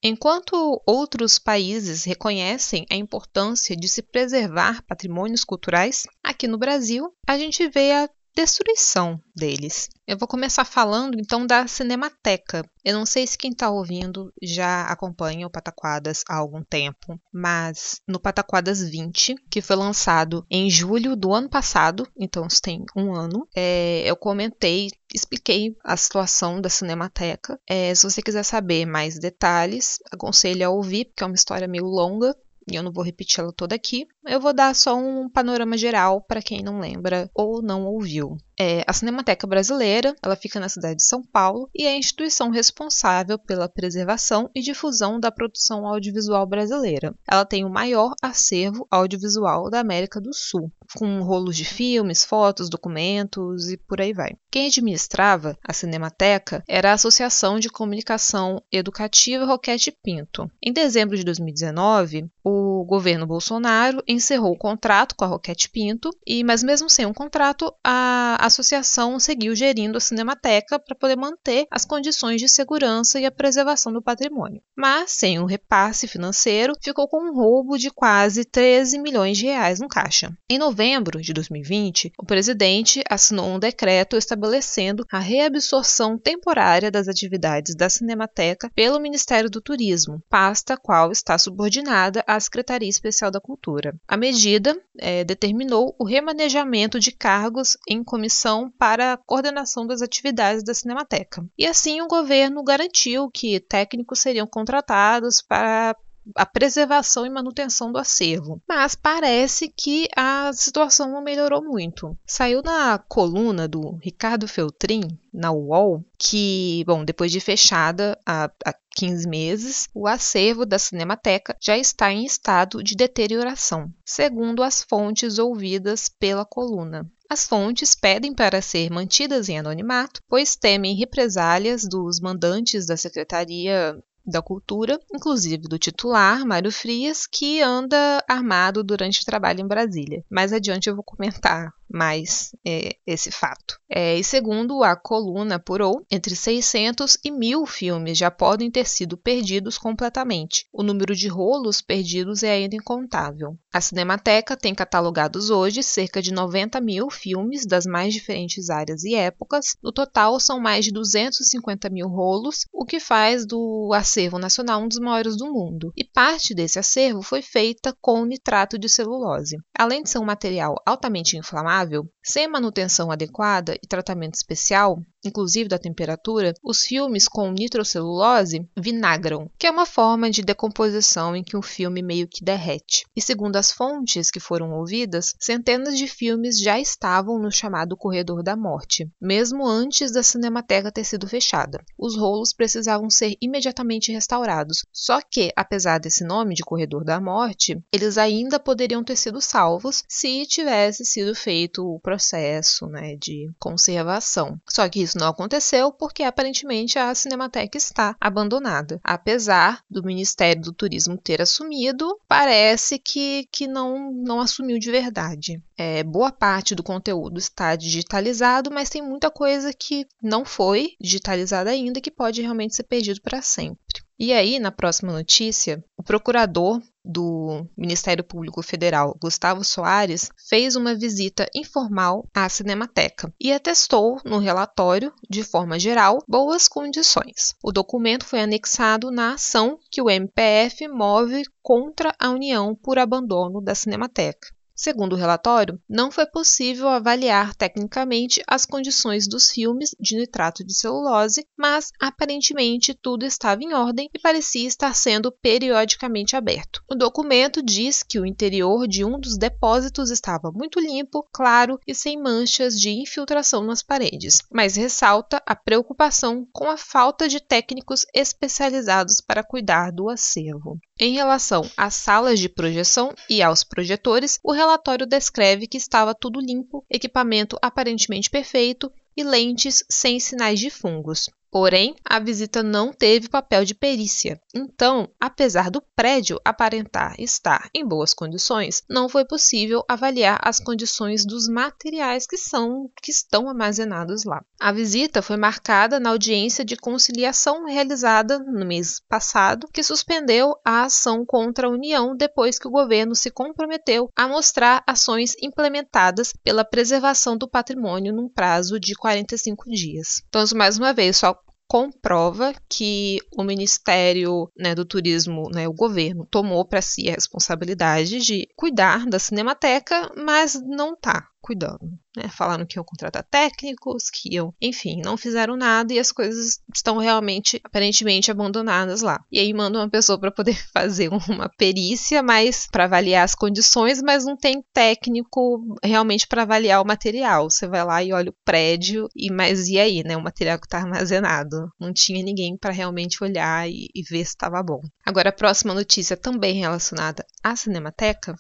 Enquanto 0.06 0.84
outros 0.86 1.40
países 1.40 2.04
reconhecem 2.04 2.86
a 2.92 2.96
importância 2.96 3.74
de 3.74 3.88
se 3.88 4.02
preservar 4.02 4.84
patrimônios 4.86 5.46
culturais, 5.46 6.04
aqui 6.22 6.46
no 6.46 6.58
Brasil 6.58 7.16
a 7.26 7.38
gente 7.38 7.66
vê 7.70 7.94
a 7.94 8.10
destruição 8.35 9.19
deles. 9.35 9.89
Eu 10.07 10.18
vou 10.18 10.27
começar 10.27 10.65
falando 10.65 11.18
então 11.19 11.45
da 11.45 11.68
Cinemateca. 11.68 12.63
Eu 12.83 12.94
não 12.94 13.06
sei 13.06 13.25
se 13.25 13.38
quem 13.38 13.51
está 13.51 13.69
ouvindo 13.69 14.33
já 14.41 14.83
acompanha 14.83 15.47
o 15.47 15.50
Pataquadas 15.50 16.24
há 16.27 16.35
algum 16.35 16.63
tempo, 16.63 17.19
mas 17.31 18.01
no 18.07 18.19
Pataquadas 18.19 18.81
20, 18.81 19.35
que 19.50 19.62
foi 19.62 19.75
lançado 19.75 20.45
em 20.50 20.69
julho 20.69 21.15
do 21.15 21.33
ano 21.33 21.50
passado, 21.50 22.07
então 22.18 22.47
isso 22.47 22.62
tem 22.62 22.83
um 22.95 23.13
ano, 23.13 23.47
é, 23.56 24.03
eu 24.06 24.15
comentei, 24.15 24.89
expliquei 25.13 25.75
a 25.83 25.95
situação 25.95 26.59
da 26.59 26.69
Cinemateca. 26.69 27.59
É, 27.68 27.94
se 27.95 28.03
você 28.03 28.21
quiser 28.21 28.44
saber 28.44 28.85
mais 28.85 29.18
detalhes, 29.18 30.00
aconselho 30.12 30.68
a 30.68 30.69
ouvir, 30.69 31.06
porque 31.06 31.24
é 31.24 31.27
uma 31.27 31.35
história 31.35 31.68
meio 31.68 31.85
longa, 31.85 32.35
e 32.69 32.75
eu 32.75 32.83
não 32.83 32.91
vou 32.91 33.03
repeti-la 33.03 33.51
toda 33.51 33.75
aqui. 33.75 34.07
Eu 34.25 34.40
vou 34.40 34.54
dar 34.54 34.74
só 34.74 34.96
um 34.96 35.30
panorama 35.30 35.78
geral 35.78 36.22
para 36.22 36.42
quem 36.42 36.64
não 36.64 36.80
lembra 36.80 37.30
ou 37.34 37.62
não 37.62 37.86
ouviu. 37.86 38.38
É, 38.60 38.84
a 38.88 38.94
Cinemateca 38.94 39.48
Brasileira, 39.48 40.16
ela 40.24 40.36
fica 40.36 40.60
na 40.60 40.70
cidade 40.70 40.98
de 40.98 41.04
São 41.04 41.24
Paulo 41.24 41.70
e 41.74 41.86
é 41.86 41.94
a 41.94 41.98
instituição 41.98 42.50
responsável 42.50 43.38
pela 43.38 43.68
preservação 43.68 44.50
e 44.54 44.62
difusão 44.62 45.20
da 45.20 45.31
produção 45.31 45.88
audiovisual 45.88 46.46
brasileira. 46.46 47.16
Ela 47.28 47.46
tem 47.46 47.66
o 47.66 47.70
maior 47.70 48.14
acervo 48.22 48.88
audiovisual 48.92 49.70
da 49.70 49.80
América 49.80 50.22
do 50.22 50.34
Sul, 50.34 50.72
com 50.96 51.22
rolos 51.22 51.58
de 51.58 51.66
filmes, 51.66 52.24
fotos, 52.24 52.69
documentos 52.69 53.72
e 53.72 53.78
por 53.78 54.00
aí 54.00 54.14
vai. 54.14 54.31
Quem 54.52 54.68
administrava 54.68 55.58
a 55.68 55.74
Cinemateca 55.74 56.64
era 56.68 56.92
a 56.92 56.94
Associação 56.94 57.60
de 57.60 57.69
Comunicação 57.69 58.62
Educativa 58.72 59.46
Roquete 59.46 59.92
Pinto. 59.92 60.50
Em 60.62 60.72
dezembro 60.72 61.18
de 61.18 61.24
2019, 61.24 62.30
o 62.44 62.86
governo 62.86 63.26
Bolsonaro 63.26 64.04
encerrou 64.13 64.54
o 64.54 64.57
contrato 64.57 65.15
com 65.15 65.25
a 65.25 65.27
Roquete 65.27 65.69
Pinto, 65.69 66.10
e 66.25 66.44
mas 66.44 66.63
mesmo 66.63 66.89
sem 66.89 67.06
um 67.06 67.13
contrato, 67.13 67.74
a 67.83 68.38
associação 68.39 69.19
seguiu 69.19 69.56
gerindo 69.56 69.98
a 69.98 70.01
Cinemateca 70.01 70.80
para 70.80 70.95
poder 70.95 71.15
manter 71.15 71.65
as 71.69 71.86
condições 71.86 72.39
de 72.39 72.48
segurança 72.48 73.19
e 73.19 73.25
a 73.25 73.31
preservação 73.31 73.92
do 73.92 74.01
patrimônio. 74.01 74.62
Mas, 74.75 75.12
sem 75.12 75.39
um 75.39 75.45
repasse 75.45 76.07
financeiro, 76.07 76.75
ficou 76.81 77.07
com 77.07 77.30
um 77.30 77.33
roubo 77.33 77.77
de 77.77 77.89
quase 77.89 78.45
13 78.45 79.00
milhões 79.00 79.38
de 79.38 79.45
reais 79.45 79.80
no 79.80 79.88
caixa. 79.88 80.31
Em 80.50 80.57
novembro 80.57 81.21
de 81.21 81.33
2020, 81.33 82.13
o 82.18 82.25
presidente 82.25 83.04
assinou 83.09 83.48
um 83.48 83.59
decreto 83.59 84.16
estabelecendo 84.16 85.06
a 85.12 85.19
reabsorção 85.19 86.18
temporária 86.18 86.92
das 86.92 87.07
atividades 87.07 87.75
da 87.75 87.89
Cinemateca 87.89 88.71
pelo 88.75 89.00
Ministério 89.00 89.50
do 89.50 89.62
Turismo, 89.62 90.21
pasta 90.30 90.77
qual 90.77 91.12
está 91.12 91.38
subordinada 91.38 92.24
à 92.27 92.39
Secretaria 92.39 92.89
Especial 92.89 93.31
da 93.31 93.42
Cultura. 93.42 93.95
A 94.08 94.18
medida 94.18 94.80
é, 95.00 95.24
determinou 95.24 95.96
o 95.98 96.04
remanejamento 96.04 97.00
de 97.00 97.12
cargos 97.12 97.78
em 97.88 98.04
comissão 98.04 98.72
para 98.78 99.14
a 99.14 99.18
coordenação 99.18 99.88
das 99.88 100.02
atividades 100.02 100.64
da 100.64 100.74
Cinemateca. 100.74 101.46
E 101.58 101.66
assim 101.66 102.02
o 102.02 102.08
governo 102.08 102.64
garantiu 102.64 103.30
que 103.32 103.60
técnicos 103.60 104.20
seriam 104.20 104.46
contratados 104.46 105.42
para 105.42 105.96
a 106.36 106.46
preservação 106.46 107.26
e 107.26 107.30
manutenção 107.30 107.92
do 107.92 107.98
acervo. 107.98 108.62
Mas 108.68 108.96
parece 108.96 109.68
que 109.68 110.08
a 110.16 110.52
situação 110.54 111.12
não 111.12 111.22
melhorou 111.22 111.64
muito. 111.64 112.18
Saiu 112.26 112.62
na 112.62 112.98
coluna 112.98 113.68
do 113.68 113.98
Ricardo 114.02 114.48
Feltrin, 114.48 115.02
na 115.34 115.52
UOL, 115.52 116.04
que, 116.18 116.84
bom, 116.86 117.04
depois 117.04 117.32
de 117.32 117.40
fechada 117.40 118.18
há, 118.26 118.50
há 118.66 118.74
15 118.95 119.28
meses, 119.28 119.88
o 119.94 120.07
acervo 120.07 120.66
da 120.66 120.80
Cinemateca 120.80 121.56
já 121.62 121.78
está 121.78 122.12
em 122.12 122.25
estado 122.25 122.84
de 122.84 122.95
deterioração, 122.95 123.92
segundo 124.06 124.63
as 124.63 124.81
fontes 124.81 125.40
ouvidas 125.40 126.10
pela 126.19 126.45
coluna. 126.45 127.10
As 127.30 127.47
fontes 127.47 127.95
pedem 127.95 128.33
para 128.33 128.62
ser 128.62 128.92
mantidas 128.92 129.50
em 129.50 129.57
anonimato, 129.57 130.21
pois 130.28 130.56
temem 130.56 130.95
represálias 130.95 131.83
dos 131.83 132.19
mandantes 132.19 132.85
da 132.85 132.95
Secretaria 132.95 133.97
da 134.26 134.42
Cultura, 134.42 135.00
inclusive 135.14 135.68
do 135.68 135.78
titular, 135.78 136.45
Mário 136.45 136.71
Frias, 136.71 137.28
que 137.28 137.62
anda 137.62 138.23
armado 138.28 138.83
durante 138.83 139.21
o 139.21 139.26
trabalho 139.26 139.62
em 139.62 139.68
Brasília. 139.68 140.23
Mais 140.30 140.54
adiante 140.54 140.90
eu 140.90 140.95
vou 140.95 141.04
comentar 141.04 141.73
mais 141.94 142.50
é, 142.66 142.95
esse 143.06 143.31
fato. 143.31 143.80
É, 143.90 144.18
e 144.18 144.23
segundo 144.23 144.83
a 144.83 144.95
coluna 144.95 145.56
apurou, 145.56 146.04
entre 146.09 146.35
600 146.35 147.18
e 147.23 147.30
1000 147.30 147.66
filmes 147.68 148.18
já 148.18 148.31
podem 148.31 148.71
ter 148.71 148.88
sido 148.88 149.16
perdidos 149.16 149.78
completamente. 149.78 150.66
O 150.73 150.81
número 150.81 151.16
de 151.16 151.28
rolos 151.28 151.81
perdidos 151.81 152.42
é 152.42 152.52
ainda 152.52 152.76
incontável. 152.76 153.56
A 153.71 153.80
Cinemateca 153.80 154.57
tem 154.57 154.73
catalogados 154.73 155.52
hoje 155.52 155.83
cerca 155.83 156.21
de 156.21 156.33
90 156.33 156.81
mil 156.81 157.09
filmes 157.12 157.66
das 157.68 157.85
mais 157.85 158.14
diferentes 158.14 158.71
áreas 158.71 159.04
e 159.04 159.14
épocas. 159.14 159.76
No 159.83 159.92
total, 159.92 160.40
são 160.40 160.59
mais 160.59 160.85
de 160.85 160.92
250 160.92 161.90
mil 161.90 162.07
rolos, 162.07 162.66
o 162.73 162.85
que 162.85 163.00
faz 163.00 163.45
do 163.45 163.92
acervo 163.94 164.40
nacional 164.40 164.81
um 164.81 164.88
dos 164.88 165.00
maiores 165.00 165.38
do 165.38 165.52
mundo. 165.52 165.94
E 165.95 166.04
parte 166.04 166.56
desse 166.56 166.80
acervo 166.80 167.21
foi 167.21 167.44
feita 167.44 167.95
com 168.02 168.26
nitrato 168.26 168.80
de 168.80 168.90
celulose. 168.90 169.57
Além 169.78 170.02
de 170.02 170.09
ser 170.09 170.19
um 170.19 170.26
material 170.26 170.76
altamente 170.85 171.38
inflamável, 171.38 171.82
sem 172.23 172.47
manutenção 172.47 173.11
adequada 173.11 173.75
e 173.75 173.87
tratamento 173.87 174.35
especial, 174.35 175.02
inclusive 175.25 175.69
da 175.69 175.78
temperatura, 175.78 176.54
os 176.63 176.81
filmes 176.81 177.28
com 177.28 177.52
nitrocelulose 177.52 178.68
vinagram, 178.78 179.49
que 179.57 179.68
é 179.68 179.71
uma 179.71 179.85
forma 179.85 180.30
de 180.30 180.42
decomposição 180.42 181.35
em 181.35 181.44
que 181.44 181.57
o 181.57 181.61
filme 181.61 182.02
meio 182.02 182.28
que 182.28 182.44
derrete. 182.44 183.06
E 183.16 183.21
segundo 183.21 183.56
as 183.56 183.71
fontes 183.71 184.30
que 184.30 184.40
foram 184.40 184.71
ouvidas, 184.73 185.33
centenas 185.40 185.97
de 185.97 186.07
filmes 186.07 186.59
já 186.59 186.80
estavam 186.80 187.40
no 187.40 187.52
chamado 187.52 187.97
corredor 187.97 188.44
da 188.44 188.56
morte, 188.56 189.09
mesmo 189.21 189.68
antes 189.68 190.11
da 190.11 190.23
cinemateca 190.23 190.92
ter 190.92 191.04
sido 191.04 191.28
fechada. 191.28 191.83
Os 191.97 192.18
rolos 192.18 192.54
precisavam 192.54 193.09
ser 193.09 193.35
imediatamente 193.42 194.11
restaurados, 194.11 194.85
só 194.92 195.19
que, 195.21 195.52
apesar 195.56 195.99
desse 195.99 196.23
nome 196.23 196.56
de 196.56 196.63
corredor 196.63 197.04
da 197.04 197.19
morte, 197.19 197.81
eles 197.92 198.18
ainda 198.18 198.59
poderiam 198.59 199.04
ter 199.04 199.16
sido 199.16 199.42
salvos 199.42 200.04
se 200.07 200.45
tivesse 200.45 201.06
sido 201.06 201.33
feito 201.35 201.72
o 201.80 201.99
processo 201.99 202.87
né, 202.87 203.15
de 203.15 203.51
conservação. 203.59 204.59
Só 204.69 204.87
que 204.87 205.01
isso 205.01 205.18
não 205.18 205.27
aconteceu 205.27 205.92
porque 205.92 206.23
aparentemente 206.23 206.99
a 206.99 207.13
Cinemateca 207.13 207.77
está 207.77 208.15
abandonada. 208.19 208.99
Apesar 209.03 209.81
do 209.89 210.03
Ministério 210.03 210.61
do 210.61 210.73
Turismo 210.73 211.18
ter 211.18 211.42
assumido, 211.42 212.18
parece 212.27 212.99
que, 212.99 213.47
que 213.51 213.68
não, 213.68 214.11
não 214.11 214.39
assumiu 214.39 214.77
de 214.80 214.92
verdade. 214.92 215.61
É, 215.77 216.03
boa 216.03 216.31
parte 216.31 216.75
do 216.75 216.83
conteúdo 216.83 217.39
está 217.39 217.75
digitalizado, 217.75 218.69
mas 218.71 218.89
tem 218.89 219.01
muita 219.01 219.31
coisa 219.31 219.73
que 219.73 220.06
não 220.21 220.45
foi 220.45 220.92
digitalizada 220.99 221.69
ainda 221.69 222.01
que 222.01 222.11
pode 222.11 222.42
realmente 222.42 222.75
ser 222.75 222.83
perdido 222.83 223.21
para 223.21 223.42
sempre. 223.42 224.03
E 224.19 224.31
aí, 224.31 224.59
na 224.59 224.71
próxima 224.71 225.11
notícia, 225.11 225.83
o 225.97 226.03
procurador 226.03 226.81
do 227.04 227.68
Ministério 227.78 228.24
Público 228.24 228.62
Federal, 228.62 229.18
Gustavo 229.22 229.64
Soares, 229.64 230.30
fez 230.48 230.76
uma 230.76 230.95
visita 230.95 231.50
informal 231.54 232.26
à 232.33 232.48
Cinemateca 232.48 233.33
e 233.40 233.52
atestou 233.52 234.22
no 234.24 234.38
relatório, 234.38 235.14
de 235.30 235.44
forma 235.44 235.78
geral, 235.78 236.19
boas 236.28 236.68
condições. 236.68 237.56
O 237.64 237.72
documento 237.72 238.26
foi 238.26 238.42
anexado 238.42 239.12
na 239.12 239.33
ação 239.33 239.78
que 239.92 240.02
o 240.02 240.10
MPF 240.10 240.88
move 240.88 241.44
contra 241.62 242.14
a 242.19 242.30
União 242.30 242.76
por 242.76 242.98
abandono 242.98 243.62
da 243.62 243.76
Cinemateca. 243.76 244.48
Segundo 244.75 245.13
o 245.13 245.18
relatório, 245.18 245.80
não 245.87 246.11
foi 246.11 246.25
possível 246.25 246.89
avaliar 246.89 247.53
tecnicamente 247.53 248.42
as 248.47 248.65
condições 248.65 249.27
dos 249.27 249.51
filmes 249.51 249.95
de 249.99 250.15
nitrato 250.15 250.63
de 250.63 250.73
celulose, 250.73 251.45
mas 251.56 251.92
aparentemente 251.99 252.94
tudo 252.94 253.23
estava 253.23 253.63
em 253.63 253.73
ordem 253.73 254.09
e 254.13 254.19
parecia 254.19 254.68
estar 254.68 254.95
sendo 254.95 255.31
periodicamente 255.31 256.35
aberto. 256.35 256.81
O 256.89 256.95
documento 256.95 257.61
diz 257.61 258.01
que 258.01 258.19
o 258.19 258.25
interior 258.25 258.87
de 258.87 259.06
um 259.06 259.19
dos 259.19 259.37
depósitos 259.37 260.09
estava 260.09 260.51
muito 260.51 260.80
limpo, 260.80 261.27
claro 261.31 261.80
e 261.87 261.94
sem 261.94 262.19
manchas 262.19 262.80
de 262.80 262.89
infiltração 262.89 263.63
nas 263.63 263.83
paredes, 263.83 264.39
mas 264.51 264.75
ressalta 264.75 265.42
a 265.45 265.56
preocupação 265.56 266.47
com 266.51 266.69
a 266.69 266.77
falta 266.77 267.27
de 267.27 267.39
técnicos 267.39 268.06
especializados 268.13 269.21
para 269.21 269.44
cuidar 269.44 269.92
do 269.92 270.09
acervo. 270.09 270.80
Em 271.06 271.12
relação 271.12 271.69
às 271.76 271.95
salas 271.95 272.40
de 272.40 272.48
projeção 272.48 273.14
e 273.30 273.44
aos 273.44 273.62
projetores, 273.62 274.40
o 274.42 274.54
relatório 274.54 275.06
descreve 275.06 275.68
que 275.68 275.76
estava 275.76 276.16
tudo 276.16 276.40
limpo, 276.40 276.86
equipamento 276.90 277.57
aparentemente 277.62 278.30
perfeito 278.30 278.90
e 279.14 279.22
lentes 279.22 279.83
sem 279.90 280.18
sinais 280.18 280.62
de 280.62 280.69
fungos. 280.69 281.30
Porém, 281.54 281.95
a 282.04 282.19
visita 282.19 282.64
não 282.64 282.92
teve 282.92 283.30
papel 283.30 283.64
de 283.64 283.76
perícia. 283.76 284.42
Então, 284.56 285.07
apesar 285.22 285.69
do 285.69 285.83
prédio 285.95 286.42
aparentar 286.44 287.14
estar 287.19 287.69
em 287.76 287.88
boas 287.88 288.12
condições, 288.12 288.81
não 288.90 289.07
foi 289.07 289.24
possível 289.24 289.83
avaliar 289.88 290.40
as 290.42 290.60
condições 290.60 291.24
dos 291.24 291.48
materiais 291.48 292.26
que 292.26 292.38
são 292.38 292.90
que 293.04 293.12
estão 293.12 293.48
armazenados 293.48 294.24
lá. 294.24 294.44
A 294.60 294.72
visita 294.72 295.22
foi 295.22 295.38
marcada 295.38 296.00
na 296.00 296.10
audiência 296.10 296.66
de 296.66 296.76
conciliação 296.76 297.66
realizada 297.66 298.40
no 298.40 298.66
mês 298.66 299.00
passado, 299.07 299.68
que 299.72 299.83
suspendeu 299.83 300.56
a 300.66 300.86
ação 300.86 301.24
contra 301.24 301.68
a 301.68 301.69
União 301.69 302.16
depois 302.16 302.57
que 302.57 302.68
o 302.68 302.72
governo 302.72 303.14
se 303.14 303.30
comprometeu 303.30 304.10
a 304.16 304.28
mostrar 304.28 304.83
ações 304.88 305.36
implementadas 305.40 306.33
pela 306.44 306.66
preservação 306.66 307.38
do 307.38 307.48
patrimônio 307.48 308.12
num 308.12 308.28
prazo 308.28 308.80
de 308.80 308.95
45 308.95 309.69
dias. 309.69 310.24
Então, 310.28 310.44
mais 310.56 310.80
uma 310.80 310.92
vez, 310.92 311.18
só 311.18 311.43
comprova 311.73 312.53
que 312.69 313.18
o 313.35 313.44
Ministério 313.44 314.47
né, 314.56 314.75
do 314.75 314.85
Turismo, 314.85 315.49
né, 315.51 315.68
o 315.68 315.73
governo, 315.73 316.23
tomou 316.30 316.63
para 316.63 316.83
si 316.83 317.09
a 317.09 317.13
responsabilidade 317.13 318.19
de 318.19 318.47
cuidar 318.56 319.07
da 319.07 319.18
Cinemateca, 319.18 320.11
mas 320.15 320.53
não 320.53 320.94
está 320.94 321.32
cuidando. 321.44 322.00
Né? 322.16 322.30
Falaram 322.30 322.66
que 322.66 322.80
iam 322.80 322.85
contratar 322.85 323.23
técnicos, 323.23 324.09
que 324.09 324.33
iam, 324.33 324.54
enfim, 324.62 325.02
não 325.04 325.18
fizeram 325.18 325.57
nada 325.57 325.94
e 325.94 326.00
as 326.00 326.12
coisas 326.12 326.62
estão 326.73 326.97
realmente, 326.97 327.59
aparentemente, 327.64 328.31
abandonadas 328.31 329.02
lá. 329.02 329.19
E 329.30 329.38
aí 329.40 329.54
mandam 329.54 329.81
uma 329.81 329.90
pessoa 329.90 330.18
para 330.18 330.31
poder 330.31 330.56
fazer 330.71 331.09
uma 331.09 331.50
perícia, 331.50 332.23
mas 332.23 332.66
para 332.71 332.85
avaliar 332.85 333.26
as 333.26 333.35
condições, 333.35 334.02
mas 334.02 334.26
não 334.26 334.38
tem 334.38 334.64
técnico 334.73 335.78
realmente 335.83 336.26
para 336.28 336.44
avaliar 336.44 336.81
o 336.81 336.88
material. 336.88 337.50
Você 337.50 337.68
vai 337.68 337.83
lá 337.83 338.02
e 338.02 338.14
olha 338.14 338.30
o 338.30 338.35
prédio 338.45 339.09
e 339.14 339.30
mas 339.30 339.68
e 339.68 339.78
aí, 339.78 340.02
né? 340.04 340.16
O 340.16 340.23
material 340.23 340.57
que 340.57 340.66
está 340.66 340.78
armazenado. 340.78 341.69
Não 341.78 341.92
tinha 341.92 342.23
ninguém 342.23 342.56
para 342.57 342.71
realmente 342.71 343.21
olhar 343.21 343.69
e, 343.69 343.90
e 343.94 344.02
ver 344.02 344.23
se 344.23 344.31
estava 344.31 344.64
bom. 344.64 344.81
Agora 345.06 345.30
a 345.30 345.33
próxima 345.33 345.73
notícia 345.73 346.16
também 346.16 346.56
relacionada 346.56 347.26
à 347.44 347.56
Cinemateca. 347.56 348.35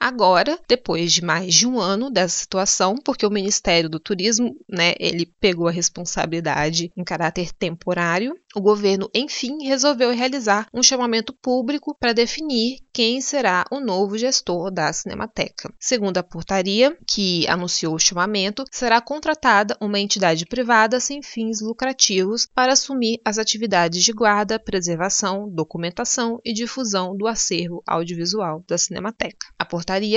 Agora, 0.00 0.58
depois 0.66 1.12
de 1.12 1.22
mais 1.22 1.54
de 1.54 1.66
um 1.66 1.78
ano 1.78 2.10
dessa 2.10 2.38
situação, 2.38 2.94
porque 3.04 3.26
o 3.26 3.30
Ministério 3.30 3.86
do 3.86 4.00
Turismo, 4.00 4.56
né, 4.66 4.94
ele 4.98 5.26
pegou 5.38 5.68
a 5.68 5.70
responsabilidade 5.70 6.90
em 6.96 7.04
caráter 7.04 7.52
temporário, 7.52 8.34
o 8.56 8.62
governo, 8.62 9.10
enfim, 9.14 9.66
resolveu 9.66 10.10
realizar 10.10 10.66
um 10.72 10.82
chamamento 10.82 11.32
público 11.34 11.94
para 12.00 12.14
definir 12.14 12.78
quem 12.92 13.20
será 13.20 13.64
o 13.70 13.78
novo 13.78 14.18
gestor 14.18 14.70
da 14.70 14.92
Cinemateca. 14.92 15.72
Segundo 15.78 16.18
a 16.18 16.22
portaria, 16.22 16.96
que 17.06 17.46
anunciou 17.46 17.94
o 17.94 17.98
chamamento, 17.98 18.64
será 18.72 19.00
contratada 19.00 19.76
uma 19.80 20.00
entidade 20.00 20.46
privada 20.46 20.98
sem 20.98 21.22
fins 21.22 21.60
lucrativos 21.60 22.48
para 22.52 22.72
assumir 22.72 23.20
as 23.24 23.38
atividades 23.38 24.02
de 24.02 24.12
guarda, 24.12 24.58
preservação, 24.58 25.48
documentação 25.48 26.40
e 26.44 26.52
difusão 26.52 27.16
do 27.16 27.28
acervo 27.28 27.82
audiovisual 27.86 28.64
da 28.66 28.78
Cinemateca. 28.78 29.46
A 29.58 29.64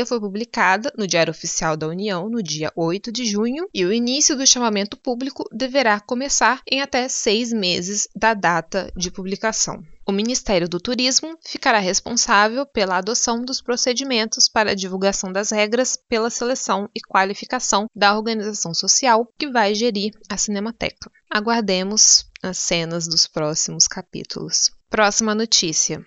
foi 0.05 0.19
publicada 0.19 0.93
no 0.97 1.07
Diário 1.07 1.31
Oficial 1.31 1.75
da 1.75 1.87
União 1.87 2.29
no 2.29 2.43
dia 2.43 2.71
8 2.75 3.11
de 3.11 3.25
junho 3.25 3.67
e 3.73 3.83
o 3.83 3.91
início 3.91 4.35
do 4.35 4.45
chamamento 4.45 4.95
público 4.95 5.43
deverá 5.51 5.99
começar 5.99 6.61
em 6.69 6.81
até 6.81 7.07
seis 7.07 7.51
meses 7.51 8.07
da 8.15 8.33
data 8.33 8.91
de 8.95 9.09
publicação. 9.09 9.83
O 10.05 10.11
Ministério 10.11 10.69
do 10.69 10.79
Turismo 10.79 11.37
ficará 11.43 11.79
responsável 11.79 12.65
pela 12.65 12.97
adoção 12.97 13.41
dos 13.41 13.61
procedimentos 13.61 14.49
para 14.49 14.71
a 14.71 14.75
divulgação 14.75 15.31
das 15.31 15.49
regras 15.49 15.97
pela 16.09 16.29
seleção 16.29 16.89
e 16.93 16.99
qualificação 17.01 17.87
da 17.95 18.15
organização 18.15 18.73
social 18.73 19.27
que 19.39 19.49
vai 19.49 19.73
gerir 19.73 20.13
a 20.29 20.37
Cinemateca. 20.37 21.09
Aguardemos 21.31 22.25
as 22.43 22.57
cenas 22.57 23.07
dos 23.07 23.25
próximos 23.25 23.87
capítulos. 23.87 24.71
Próxima 24.89 25.33
notícia. 25.33 26.05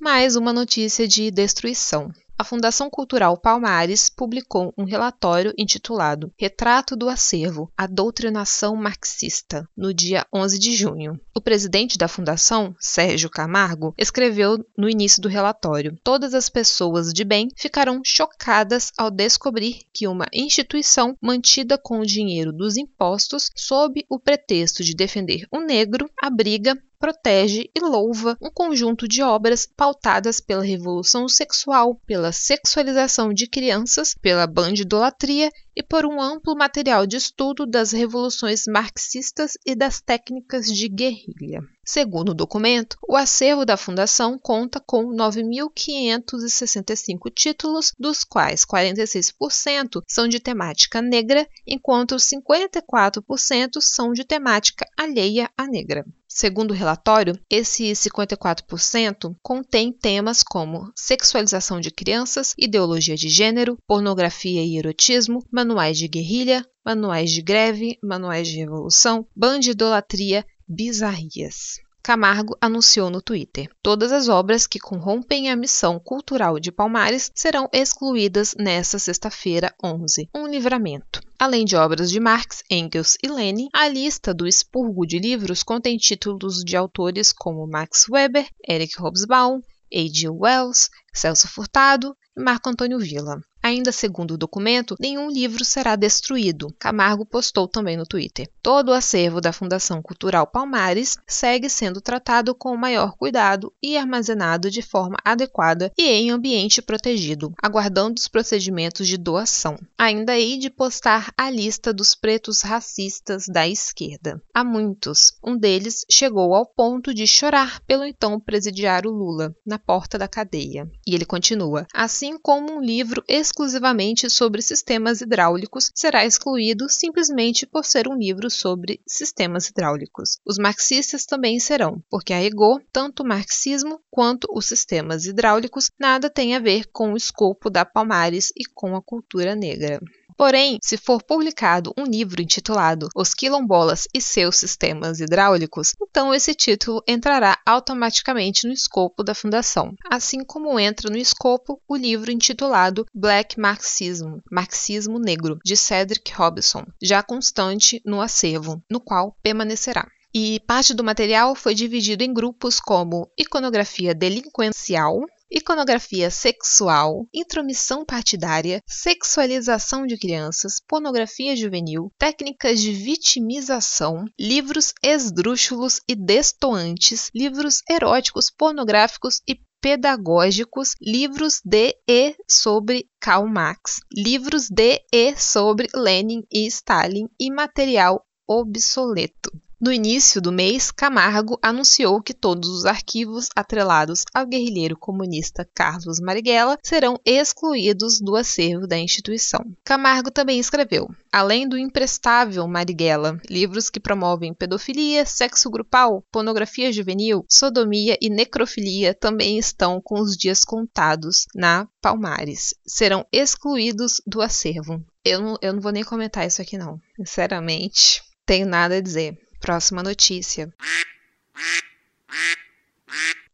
Mais 0.00 0.36
uma 0.36 0.52
notícia 0.52 1.08
de 1.08 1.30
destruição 1.30 2.12
a 2.38 2.44
Fundação 2.44 2.90
Cultural 2.90 3.34
Palmares 3.38 4.10
publicou 4.10 4.74
um 4.76 4.84
relatório 4.84 5.54
intitulado 5.56 6.30
Retrato 6.38 6.94
do 6.94 7.08
Acervo: 7.08 7.72
A 7.74 7.86
Doutrinação 7.86 8.76
Marxista, 8.76 9.66
no 9.74 9.94
dia 9.94 10.26
11 10.34 10.58
de 10.58 10.76
junho. 10.76 11.18
O 11.34 11.40
presidente 11.40 11.96
da 11.96 12.08
fundação, 12.08 12.76
Sérgio 12.78 13.30
Camargo, 13.30 13.94
escreveu 13.96 14.62
no 14.76 14.86
início 14.86 15.22
do 15.22 15.30
relatório: 15.30 15.98
Todas 16.04 16.34
as 16.34 16.50
pessoas 16.50 17.10
de 17.10 17.24
bem 17.24 17.48
ficarão 17.56 18.02
chocadas 18.04 18.92
ao 18.98 19.10
descobrir 19.10 19.84
que 19.90 20.06
uma 20.06 20.26
instituição 20.30 21.16
mantida 21.22 21.78
com 21.78 22.00
o 22.00 22.06
dinheiro 22.06 22.52
dos 22.52 22.76
impostos, 22.76 23.48
sob 23.56 24.04
o 24.10 24.20
pretexto 24.20 24.84
de 24.84 24.94
defender 24.94 25.46
o 25.50 25.60
negro, 25.60 26.10
abriga 26.20 26.76
protege 26.98 27.70
e 27.74 27.80
louva 27.80 28.36
um 28.40 28.50
conjunto 28.50 29.06
de 29.06 29.22
obras 29.22 29.66
pautadas 29.66 30.40
pela 30.40 30.64
revolução 30.64 31.28
sexual, 31.28 32.00
pela 32.06 32.32
sexualização 32.32 33.32
de 33.32 33.46
crianças, 33.46 34.14
pela 34.14 34.46
bandidolatria 34.46 35.50
e 35.74 35.82
por 35.82 36.06
um 36.06 36.20
amplo 36.20 36.56
material 36.56 37.06
de 37.06 37.16
estudo 37.16 37.66
das 37.66 37.92
revoluções 37.92 38.64
marxistas 38.66 39.52
e 39.64 39.74
das 39.74 40.00
técnicas 40.00 40.66
de 40.66 40.88
guerrilha. 40.88 41.62
Segundo 41.88 42.30
o 42.30 42.34
documento, 42.34 42.98
o 43.08 43.14
acervo 43.14 43.64
da 43.64 43.76
Fundação 43.76 44.36
conta 44.36 44.82
com 44.84 45.14
9.565 45.14 47.32
títulos, 47.32 47.92
dos 47.96 48.24
quais 48.24 48.64
46% 48.64 50.02
são 50.08 50.26
de 50.26 50.40
temática 50.40 51.00
negra, 51.00 51.48
enquanto 51.64 52.16
54% 52.16 53.80
são 53.80 54.12
de 54.12 54.24
temática 54.24 54.84
alheia 54.98 55.48
à 55.56 55.68
negra. 55.68 56.04
Segundo 56.28 56.72
o 56.72 56.74
relatório, 56.74 57.38
esse 57.48 57.84
54% 57.92 59.34
contém 59.40 59.90
temas 59.90 60.42
como 60.42 60.92
sexualização 60.94 61.80
de 61.80 61.90
crianças, 61.90 62.52
ideologia 62.58 63.16
de 63.16 63.28
gênero, 63.28 63.78
pornografia 63.86 64.62
e 64.62 64.76
erotismo, 64.76 65.42
manuais 65.50 65.96
de 65.96 66.08
guerrilha, 66.08 66.66
manuais 66.84 67.30
de 67.30 67.40
greve, 67.40 67.96
manuais 68.02 68.48
de 68.48 68.58
revolução, 68.58 69.26
bandidolatria, 69.34 70.44
bizarrias. 70.68 71.80
Camargo 72.06 72.56
anunciou 72.60 73.10
no 73.10 73.20
Twitter: 73.20 73.68
todas 73.82 74.12
as 74.12 74.28
obras 74.28 74.64
que 74.64 74.78
corrompem 74.78 75.50
a 75.50 75.56
missão 75.56 75.98
cultural 75.98 76.60
de 76.60 76.70
Palmares 76.70 77.32
serão 77.34 77.68
excluídas 77.72 78.54
nesta 78.56 78.96
sexta-feira, 78.96 79.74
11. 79.82 80.28
Um 80.32 80.46
livramento. 80.46 81.20
Além 81.36 81.64
de 81.64 81.74
obras 81.74 82.08
de 82.08 82.20
Marx, 82.20 82.62
Engels 82.70 83.18
e 83.20 83.26
Lenin, 83.26 83.68
a 83.72 83.88
lista 83.88 84.32
do 84.32 84.46
expurgo 84.46 85.04
de 85.04 85.18
livros 85.18 85.64
contém 85.64 85.96
títulos 85.96 86.62
de 86.62 86.76
autores 86.76 87.32
como 87.32 87.66
Max 87.66 88.06
Weber, 88.08 88.48
Eric 88.68 89.02
Hobsbawm, 89.02 89.60
A.G. 89.92 90.28
Wells, 90.28 90.88
Celso 91.12 91.48
Furtado 91.48 92.16
e 92.36 92.40
Marco 92.40 92.68
Antônio 92.68 93.00
Villa. 93.00 93.40
Ainda 93.66 93.90
segundo 93.90 94.34
o 94.34 94.38
documento, 94.38 94.94
nenhum 95.00 95.28
livro 95.28 95.64
será 95.64 95.96
destruído. 95.96 96.72
Camargo 96.78 97.26
postou 97.26 97.66
também 97.66 97.96
no 97.96 98.06
Twitter. 98.06 98.48
Todo 98.62 98.90
o 98.90 98.92
acervo 98.92 99.40
da 99.40 99.52
Fundação 99.52 100.00
Cultural 100.00 100.46
Palmares 100.46 101.18
segue 101.26 101.68
sendo 101.68 102.00
tratado 102.00 102.54
com 102.54 102.70
o 102.70 102.78
maior 102.78 103.16
cuidado 103.16 103.72
e 103.82 103.96
armazenado 103.96 104.70
de 104.70 104.82
forma 104.82 105.16
adequada 105.24 105.90
e 105.98 106.04
em 106.04 106.30
ambiente 106.30 106.80
protegido, 106.80 107.52
aguardando 107.60 108.20
os 108.20 108.28
procedimentos 108.28 109.08
de 109.08 109.16
doação. 109.16 109.76
Ainda 109.98 110.38
hei 110.38 110.58
de 110.58 110.70
postar 110.70 111.32
a 111.36 111.50
lista 111.50 111.92
dos 111.92 112.14
pretos 112.14 112.62
racistas 112.62 113.46
da 113.48 113.66
esquerda. 113.66 114.40
Há 114.54 114.62
muitos. 114.62 115.32
Um 115.44 115.58
deles 115.58 116.06
chegou 116.08 116.54
ao 116.54 116.66
ponto 116.66 117.12
de 117.12 117.26
chorar 117.26 117.80
pelo 117.80 118.04
então 118.04 118.38
presidiário 118.38 119.10
Lula 119.10 119.52
na 119.66 119.76
porta 119.76 120.16
da 120.16 120.28
cadeia. 120.28 120.88
E 121.04 121.16
ele 121.16 121.24
continua: 121.24 121.84
assim 121.92 122.38
como 122.40 122.72
um 122.72 122.80
livro 122.80 123.24
exclusivamente 123.56 124.28
sobre 124.28 124.60
sistemas 124.60 125.22
hidráulicos 125.22 125.90
será 125.94 126.26
excluído 126.26 126.90
simplesmente 126.90 127.66
por 127.66 127.86
ser 127.86 128.06
um 128.06 128.14
livro 128.14 128.50
sobre 128.50 129.00
sistemas 129.06 129.68
hidráulicos. 129.68 130.38
Os 130.44 130.58
marxistas 130.58 131.24
também 131.24 131.58
serão, 131.58 132.02
porque 132.10 132.34
a 132.34 132.42
ego, 132.42 132.78
tanto 132.92 133.22
o 133.22 133.26
marxismo 133.26 133.98
quanto 134.10 134.46
os 134.52 134.66
sistemas 134.66 135.24
hidráulicos 135.24 135.90
nada 135.98 136.28
tem 136.28 136.54
a 136.54 136.58
ver 136.58 136.84
com 136.92 137.14
o 137.14 137.16
escopo 137.16 137.70
da 137.70 137.82
Palmares 137.82 138.52
e 138.54 138.66
com 138.74 138.94
a 138.94 139.00
cultura 139.00 139.56
negra. 139.56 140.00
Porém, 140.36 140.78
se 140.82 140.98
for 140.98 141.22
publicado 141.22 141.94
um 141.96 142.04
livro 142.04 142.42
intitulado 142.42 143.08
Os 143.16 143.32
Quilombolas 143.32 144.06
e 144.12 144.20
seus 144.20 144.56
Sistemas 144.56 145.18
Hidráulicos, 145.18 145.94
então 146.02 146.34
esse 146.34 146.54
título 146.54 147.02
entrará 147.08 147.58
automaticamente 147.64 148.66
no 148.66 148.72
escopo 148.72 149.24
da 149.24 149.34
fundação, 149.34 149.94
assim 150.10 150.44
como 150.44 150.78
entra 150.78 151.10
no 151.10 151.16
escopo 151.16 151.80
o 151.88 151.96
livro 151.96 152.30
intitulado 152.30 153.06
Black 153.14 153.58
Marxism, 153.58 154.38
Marxismo 154.50 155.18
Negro, 155.18 155.58
de 155.64 155.76
Cedric 155.76 156.32
Robinson, 156.34 156.84
já 157.02 157.22
constante 157.22 158.02
no 158.04 158.20
acervo, 158.20 158.82
no 158.90 159.00
qual 159.00 159.34
permanecerá. 159.42 160.06
E 160.34 160.60
parte 160.66 160.92
do 160.92 161.02
material 161.02 161.54
foi 161.54 161.74
dividido 161.74 162.22
em 162.22 162.34
grupos 162.34 162.78
como 162.78 163.26
iconografia 163.38 164.14
delinquencial, 164.14 165.22
iconografia 165.56 166.30
sexual, 166.30 167.26
intromissão 167.32 168.04
partidária, 168.04 168.82
sexualização 168.86 170.06
de 170.06 170.18
crianças, 170.18 170.82
pornografia 170.86 171.56
juvenil, 171.56 172.12
técnicas 172.18 172.78
de 172.78 172.92
vitimização, 172.92 174.26
livros 174.38 174.92
esdrúxulos 175.02 176.00
e 176.06 176.14
destoantes, 176.14 177.30
livros 177.34 177.80
eróticos, 177.88 178.50
pornográficos 178.50 179.40
e 179.48 179.58
pedagógicos, 179.80 180.92
livros 181.00 181.62
de 181.64 181.96
e 182.06 182.36
sobre 182.46 183.08
Karl 183.18 183.48
Marx, 183.48 184.00
livros 184.12 184.68
de 184.68 185.00
e 185.10 185.36
sobre 185.36 185.88
Lenin 185.94 186.42
e 186.52 186.66
Stalin 186.66 187.28
e 187.40 187.50
material 187.50 188.22
obsoleto. 188.46 189.50
No 189.78 189.92
início 189.92 190.40
do 190.40 190.50
mês, 190.50 190.90
Camargo 190.90 191.58
anunciou 191.60 192.22
que 192.22 192.32
todos 192.32 192.70
os 192.70 192.86
arquivos 192.86 193.50
atrelados 193.54 194.24
ao 194.32 194.46
guerrilheiro 194.46 194.96
comunista 194.96 195.68
Carlos 195.74 196.18
Marighella 196.18 196.78
serão 196.82 197.20
excluídos 197.26 198.18
do 198.18 198.36
acervo 198.36 198.86
da 198.86 198.96
instituição. 198.96 199.60
Camargo 199.84 200.30
também 200.30 200.58
escreveu: 200.58 201.06
além 201.30 201.68
do 201.68 201.76
imprestável 201.76 202.66
Marighella, 202.66 203.38
livros 203.50 203.90
que 203.90 204.00
promovem 204.00 204.54
pedofilia, 204.54 205.26
sexo 205.26 205.68
grupal, 205.68 206.24
pornografia 206.32 206.90
juvenil, 206.90 207.44
sodomia 207.46 208.16
e 208.18 208.30
necrofilia 208.30 209.12
também 209.12 209.58
estão 209.58 210.00
com 210.02 210.18
os 210.22 210.38
dias 210.38 210.64
contados 210.64 211.44
na 211.54 211.86
Palmares. 212.00 212.74
Serão 212.86 213.26
excluídos 213.30 214.22
do 214.26 214.40
acervo. 214.40 215.04
Eu 215.22 215.42
não, 215.42 215.58
eu 215.60 215.74
não 215.74 215.82
vou 215.82 215.92
nem 215.92 216.02
comentar 216.02 216.46
isso 216.46 216.62
aqui, 216.62 216.78
não. 216.78 216.98
Sinceramente, 217.18 218.22
tenho 218.46 218.66
nada 218.66 218.96
a 218.96 219.00
dizer. 219.02 219.36
Próxima 219.66 220.00
notícia. 220.00 220.72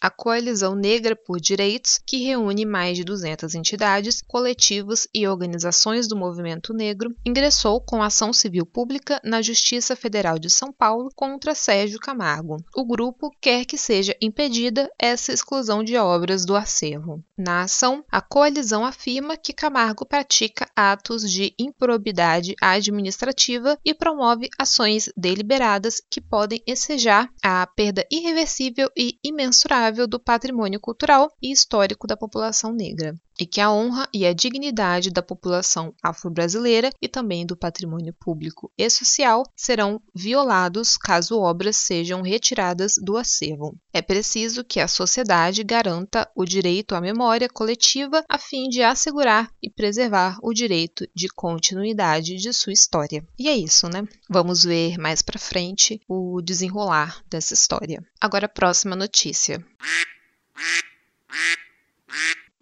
A 0.02 0.11
Coalizão 0.11 0.75
Negra 0.75 1.14
por 1.14 1.40
Direitos, 1.40 2.00
que 2.04 2.25
reúne 2.25 2.66
mais 2.66 2.97
de 2.97 3.04
200 3.04 3.54
entidades, 3.54 4.21
coletivos 4.21 5.06
e 5.14 5.28
organizações 5.28 6.08
do 6.08 6.17
movimento 6.17 6.75
negro, 6.75 7.15
ingressou 7.25 7.80
com 7.80 8.02
ação 8.02 8.32
civil 8.32 8.67
pública 8.67 9.21
na 9.23 9.41
Justiça 9.41 9.95
Federal 9.95 10.41
de 10.41 10.50
São 10.50 10.73
Paulo 10.73 11.08
contra 11.15 11.54
Sérgio 11.54 12.00
Camargo. 12.00 12.56
O 12.75 12.84
grupo 12.84 13.30
quer 13.41 13.65
que 13.65 13.78
seja 13.78 14.17
impedida 14.21 14.91
essa 14.99 15.32
exclusão 15.32 15.84
de 15.84 15.97
obras 15.97 16.45
do 16.45 16.56
acervo. 16.56 17.23
Na 17.38 17.62
ação, 17.62 18.04
a 18.10 18.21
coalizão 18.21 18.84
afirma 18.84 19.36
que 19.36 19.52
Camargo 19.52 20.04
pratica 20.04 20.69
atos 20.75 21.30
de 21.30 21.54
improbidade 21.56 22.56
administrativa 22.60 23.78
e 23.84 23.95
promove 23.95 24.49
ações 24.58 25.08
deliberadas 25.17 26.02
que 26.10 26.21
podem 26.21 26.60
ensejar 26.67 27.28
a 27.41 27.65
perda 27.69 28.04
irreversível 28.10 28.91
e 28.97 29.17
imensurável 29.23 29.92
do 30.07 30.19
patrimônio 30.19 30.81
cultural 30.81 31.31
e 31.41 31.52
histórico 31.52 32.07
da 32.07 32.17
população 32.17 32.73
negra, 32.73 33.15
e 33.38 33.47
que 33.47 33.60
a 33.60 33.71
honra 33.71 34.08
e 34.12 34.26
a 34.26 34.32
dignidade 34.32 35.10
da 35.10 35.23
população 35.23 35.95
afro-brasileira 36.02 36.90
e 37.00 37.08
também 37.08 37.47
do 37.47 37.56
patrimônio 37.56 38.12
público 38.12 38.71
e 38.76 38.88
social 38.90 39.45
serão 39.56 40.00
violados 40.14 40.97
caso 40.97 41.38
obras 41.38 41.76
sejam 41.76 42.23
retiradas 42.23 42.95
do 43.02 43.16
acervo. 43.16 43.76
É 43.92 44.02
preciso 44.02 44.64
que 44.64 44.80
a 44.80 44.88
sociedade 44.88 45.62
garanta 45.64 46.28
o 46.34 46.45
direito 46.45 46.95
à 46.95 47.00
memória 47.00 47.49
coletiva 47.49 48.25
a 48.28 48.38
fim 48.38 48.68
de 48.68 48.82
assegurar 48.82 49.50
e 49.62 49.71
preservar 49.71 50.38
o 50.42 50.52
direito 50.52 51.06
de 51.14 51.28
continuidade 51.28 52.36
de 52.36 52.52
sua 52.52 52.73
história. 52.73 53.26
E 53.38 53.49
é 53.49 53.56
isso, 53.56 53.88
né? 53.88 54.06
Vamos 54.28 54.64
ver 54.64 54.99
mais 54.99 55.23
para 55.23 55.38
frente 55.38 56.00
o 56.08 56.40
desenrolar 56.42 57.23
dessa 57.28 57.54
história. 57.54 58.02
Agora, 58.21 58.47
a 58.47 58.49
próxima 58.49 58.97
notícia. 58.97 59.64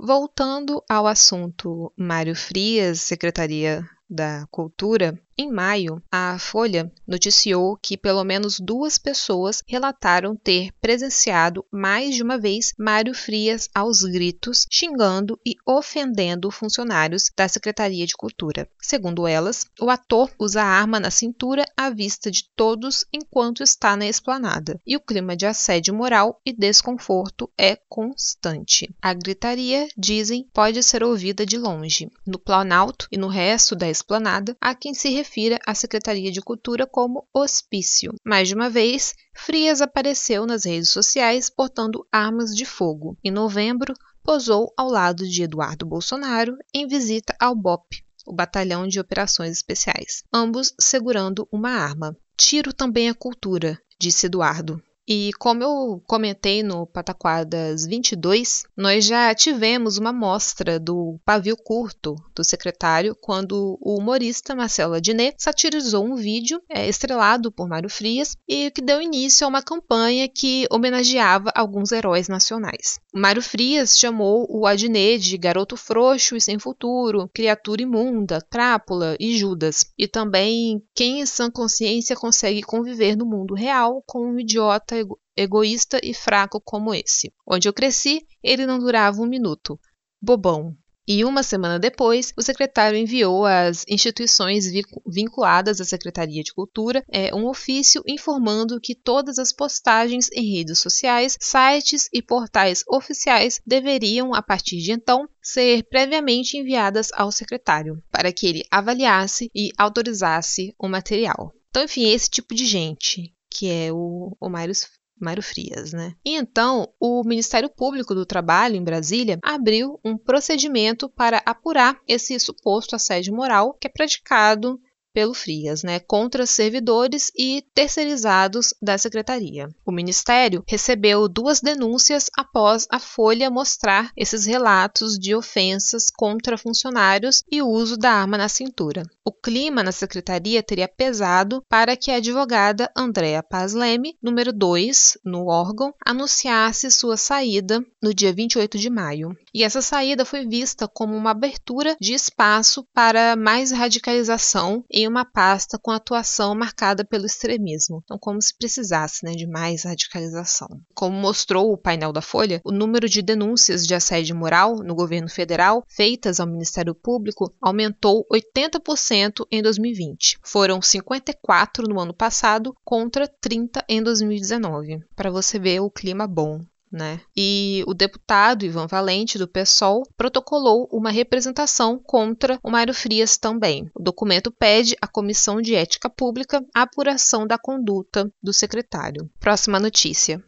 Voltando 0.02 0.82
ao 0.88 1.06
assunto 1.06 1.92
Mário 1.94 2.34
Frias, 2.34 3.00
Secretaria 3.00 3.86
da 4.08 4.46
Cultura, 4.50 5.20
em 5.40 5.50
maio, 5.50 6.03
a 6.12 6.38
Folha 6.38 6.92
noticiou 7.09 7.74
que 7.83 7.96
pelo 7.96 8.22
menos 8.22 8.61
duas 8.61 8.98
pessoas 8.98 9.62
relataram 9.66 10.37
ter 10.37 10.70
presenciado 10.83 11.64
mais 11.72 12.14
de 12.14 12.22
uma 12.22 12.37
vez 12.37 12.74
Mário 12.79 13.14
Frias 13.14 13.68
aos 13.74 14.03
gritos, 14.03 14.66
xingando 14.70 15.40
e 15.46 15.57
ofendendo 15.66 16.50
funcionários 16.50 17.31
da 17.35 17.48
Secretaria 17.48 18.07
de 18.07 18.14
Cultura. 18.14 18.68
Segundo 18.79 19.26
elas, 19.26 19.64
o 19.81 19.88
ator 19.88 20.31
usa 20.38 20.62
a 20.62 20.66
arma 20.66 21.00
na 21.00 21.11
cintura 21.11 21.64
à 21.74 21.88
vista 21.88 22.31
de 22.31 22.44
todos 22.55 23.07
enquanto 23.11 23.62
está 23.62 23.96
na 23.96 24.07
esplanada, 24.07 24.79
e 24.87 24.94
o 24.94 25.00
clima 25.00 25.35
de 25.35 25.46
assédio 25.46 25.94
moral 25.94 26.38
e 26.44 26.53
desconforto 26.53 27.50
é 27.57 27.79
constante. 27.88 28.94
A 29.00 29.14
gritaria, 29.14 29.88
dizem, 29.96 30.46
pode 30.53 30.83
ser 30.83 31.03
ouvida 31.03 31.46
de 31.46 31.57
longe. 31.57 32.11
No 32.26 32.38
Planalto 32.38 33.09
e 33.11 33.16
no 33.16 33.29
resto 33.29 33.74
da 33.74 33.88
esplanada, 33.88 34.55
há 34.61 34.74
quem 34.74 34.92
se 34.92 35.09
refira 35.31 35.61
à 35.64 35.75
Secretaria 35.77 36.33
de 36.33 36.40
Cultura 36.40 36.87
como 36.87 37.25
hospício. 37.33 38.12
Mais 38.25 38.49
de 38.49 38.55
uma 38.55 38.69
vez, 38.69 39.14
Frias 39.33 39.81
apareceu 39.81 40.45
nas 40.45 40.64
redes 40.64 40.90
sociais 40.90 41.49
portando 41.49 42.05
armas 42.11 42.55
de 42.55 42.64
fogo. 42.64 43.16
Em 43.23 43.31
novembro, 43.31 43.95
posou 44.25 44.73
ao 44.77 44.88
lado 44.88 45.27
de 45.27 45.45
Eduardo 45.45 45.87
Bolsonaro 45.87 46.57
em 46.75 46.87
visita 46.88 47.35
ao 47.38 47.55
BOP, 47.55 48.03
o 48.27 48.35
Batalhão 48.35 48.88
de 48.88 48.99
Operações 48.99 49.53
Especiais, 49.53 50.25
ambos 50.33 50.75
segurando 50.81 51.49
uma 51.53 51.71
arma. 51.71 52.16
Tiro 52.37 52.73
também 52.73 53.09
é 53.09 53.14
cultura, 53.14 53.81
disse 54.01 54.27
Eduardo. 54.27 54.83
E 55.12 55.33
como 55.40 55.64
eu 55.64 56.01
comentei 56.07 56.62
no 56.62 56.87
Pataquadas 56.87 57.85
22, 57.85 58.62
nós 58.77 59.05
já 59.05 59.35
tivemos 59.35 59.99
uma 59.99 60.12
mostra 60.12 60.79
do 60.79 61.18
pavio 61.25 61.57
curto 61.57 62.14
do 62.33 62.44
secretário 62.44 63.16
quando 63.20 63.77
o 63.81 63.99
humorista 63.99 64.55
Marcelo 64.55 64.94
Adnet 64.94 65.35
satirizou 65.37 66.05
um 66.05 66.14
vídeo 66.14 66.62
é, 66.68 66.88
estrelado 66.88 67.51
por 67.51 67.68
Mário 67.68 67.90
Frias 67.90 68.37
e 68.49 68.70
que 68.70 68.81
deu 68.81 69.03
início 69.03 69.44
a 69.44 69.49
uma 69.49 69.61
campanha 69.61 70.29
que 70.29 70.68
homenageava 70.70 71.51
alguns 71.57 71.90
heróis 71.90 72.29
nacionais. 72.29 73.01
Mário 73.12 73.42
Frias 73.42 73.99
chamou 73.99 74.46
o 74.49 74.64
Adnet 74.64 75.18
de 75.18 75.37
garoto 75.37 75.77
frouxo 75.77 76.37
e 76.37 76.40
sem 76.40 76.57
futuro, 76.57 77.29
criatura 77.35 77.83
imunda, 77.83 78.40
crápula 78.49 79.16
e 79.18 79.37
Judas, 79.37 79.87
e 79.99 80.07
também 80.07 80.81
quem 80.94 81.20
em 81.20 81.27
sã 81.27 81.51
consciência 81.51 82.14
consegue 82.14 82.62
conviver 82.62 83.16
no 83.16 83.27
mundo 83.27 83.55
real 83.55 84.05
com 84.07 84.25
um 84.25 84.38
idiota 84.38 84.99
ego 85.00 85.18
egoísta 85.36 85.98
e 86.02 86.14
fraco 86.14 86.60
como 86.60 86.94
esse. 86.94 87.32
Onde 87.46 87.68
eu 87.68 87.72
cresci, 87.72 88.26
ele 88.42 88.66
não 88.66 88.78
durava 88.78 89.20
um 89.20 89.26
minuto. 89.26 89.78
Bobão. 90.20 90.76
E 91.12 91.24
uma 91.24 91.42
semana 91.42 91.76
depois, 91.76 92.32
o 92.36 92.42
secretário 92.42 92.96
enviou 92.96 93.44
às 93.44 93.84
instituições 93.88 94.66
vinculadas 95.04 95.80
à 95.80 95.84
Secretaria 95.84 96.40
de 96.40 96.52
Cultura 96.52 97.02
é, 97.10 97.34
um 97.34 97.48
ofício 97.48 98.00
informando 98.06 98.80
que 98.80 98.94
todas 98.94 99.36
as 99.36 99.52
postagens 99.52 100.30
em 100.32 100.54
redes 100.56 100.78
sociais, 100.78 101.36
sites 101.40 102.08
e 102.12 102.22
portais 102.22 102.84
oficiais 102.86 103.60
deveriam, 103.66 104.32
a 104.32 104.40
partir 104.40 104.76
de 104.76 104.92
então, 104.92 105.28
ser 105.42 105.82
previamente 105.90 106.56
enviadas 106.56 107.08
ao 107.12 107.32
secretário, 107.32 108.00
para 108.12 108.32
que 108.32 108.46
ele 108.46 108.64
avaliasse 108.70 109.50
e 109.52 109.70
autorizasse 109.76 110.72
o 110.78 110.86
material. 110.86 111.52
Então, 111.70 111.82
enfim, 111.82 112.08
esse 112.08 112.30
tipo 112.30 112.54
de 112.54 112.66
gente, 112.66 113.34
que 113.50 113.70
é 113.70 113.92
o, 113.92 114.36
o 114.40 114.48
Mário 114.48 114.74
Mário 115.20 115.42
Frias, 115.42 115.92
né? 115.92 116.14
E 116.24 116.34
então, 116.34 116.88
o 116.98 117.22
Ministério 117.22 117.68
Público 117.68 118.14
do 118.14 118.24
Trabalho 118.24 118.76
em 118.76 118.82
Brasília 118.82 119.38
abriu 119.42 120.00
um 120.02 120.16
procedimento 120.16 121.10
para 121.10 121.42
apurar 121.44 122.00
esse 122.08 122.40
suposto 122.40 122.96
assédio 122.96 123.34
moral 123.34 123.74
que 123.78 123.86
é 123.86 123.90
praticado 123.90 124.80
pelo 125.12 125.34
Frias, 125.34 125.82
né, 125.82 125.98
contra 125.98 126.46
servidores 126.46 127.30
e 127.36 127.64
terceirizados 127.74 128.72
da 128.80 128.96
secretaria. 128.96 129.68
O 129.84 129.92
ministério 129.92 130.62
recebeu 130.66 131.28
duas 131.28 131.60
denúncias 131.60 132.30
após 132.36 132.86
a 132.90 132.98
Folha 132.98 133.50
mostrar 133.50 134.12
esses 134.16 134.46
relatos 134.46 135.18
de 135.18 135.34
ofensas 135.34 136.10
contra 136.14 136.56
funcionários 136.56 137.42
e 137.50 137.60
o 137.60 137.68
uso 137.68 137.96
da 137.96 138.12
arma 138.12 138.38
na 138.38 138.48
cintura. 138.48 139.02
O 139.31 139.33
clima 139.33 139.85
na 139.85 139.93
secretaria 139.93 140.61
teria 140.61 140.88
pesado 140.88 141.64
para 141.69 141.97
que 141.97 142.11
a 142.11 142.16
advogada 142.16 142.90
Andréa 142.97 143.45
Paz 143.45 143.73
Leme, 143.73 144.16
número 144.21 144.53
2 144.53 145.19
no 145.25 145.47
órgão, 145.47 145.95
anunciasse 146.05 146.90
sua 146.90 147.16
saída 147.16 147.81
no 148.03 148.12
dia 148.12 148.33
28 148.33 148.77
de 148.77 148.90
maio. 148.90 149.31
E 149.55 149.62
essa 149.62 149.81
saída 149.81 150.25
foi 150.25 150.45
vista 150.49 150.88
como 150.88 151.16
uma 151.16 151.31
abertura 151.31 151.97
de 152.01 152.12
espaço 152.12 152.85
para 152.93 153.37
mais 153.37 153.71
radicalização 153.71 154.85
em 154.90 155.07
uma 155.07 155.25
pasta 155.25 155.79
com 155.81 155.93
atuação 155.93 156.53
marcada 156.53 157.05
pelo 157.05 157.27
extremismo. 157.27 158.01
Então, 158.03 158.19
como 158.19 158.43
se 158.43 158.57
precisasse 158.59 159.25
né, 159.25 159.31
de 159.31 159.47
mais 159.47 159.85
radicalização. 159.85 160.69
Como 160.93 161.16
mostrou 161.16 161.73
o 161.73 161.79
painel 161.79 162.12
da 162.12 162.21
Folha, 162.21 162.61
o 162.64 162.73
número 162.73 163.09
de 163.09 163.23
denúncias 163.23 163.87
de 163.87 163.95
assédio 163.95 164.35
moral 164.35 164.79
no 164.79 164.97
governo 164.97 165.29
federal 165.29 165.85
feitas 165.87 166.40
ao 166.40 166.49
Ministério 166.49 166.97
Público 166.97 167.55
aumentou 167.62 168.27
80% 168.33 169.19
em 169.50 169.62
2020. 169.62 170.38
Foram 170.42 170.80
54 170.80 171.88
no 171.88 172.00
ano 172.00 172.14
passado 172.14 172.74
contra 172.85 173.28
30 173.28 173.85
em 173.88 174.02
2019. 174.02 175.00
Para 175.14 175.30
você 175.30 175.59
ver 175.59 175.80
o 175.80 175.90
clima 175.90 176.26
bom 176.26 176.61
né? 176.90 177.20
E 177.37 177.85
o 177.87 177.94
deputado 177.94 178.64
Ivan 178.64 178.87
Valente, 178.87 179.38
do 179.38 179.46
PSOL, 179.46 180.02
protocolou 180.16 180.88
uma 180.90 181.11
representação 181.11 181.98
contra 181.98 182.59
o 182.62 182.70
Mário 182.70 182.92
Frias 182.92 183.38
também. 183.38 183.88
O 183.94 184.02
documento 184.02 184.50
pede 184.50 184.96
à 185.00 185.06
Comissão 185.06 185.61
de 185.61 185.74
Ética 185.74 186.11
Pública 186.11 186.64
a 186.74 186.83
apuração 186.83 187.46
da 187.46 187.56
conduta 187.56 188.30
do 188.42 188.52
secretário. 188.52 189.30
Próxima 189.38 189.78
notícia. 189.78 190.42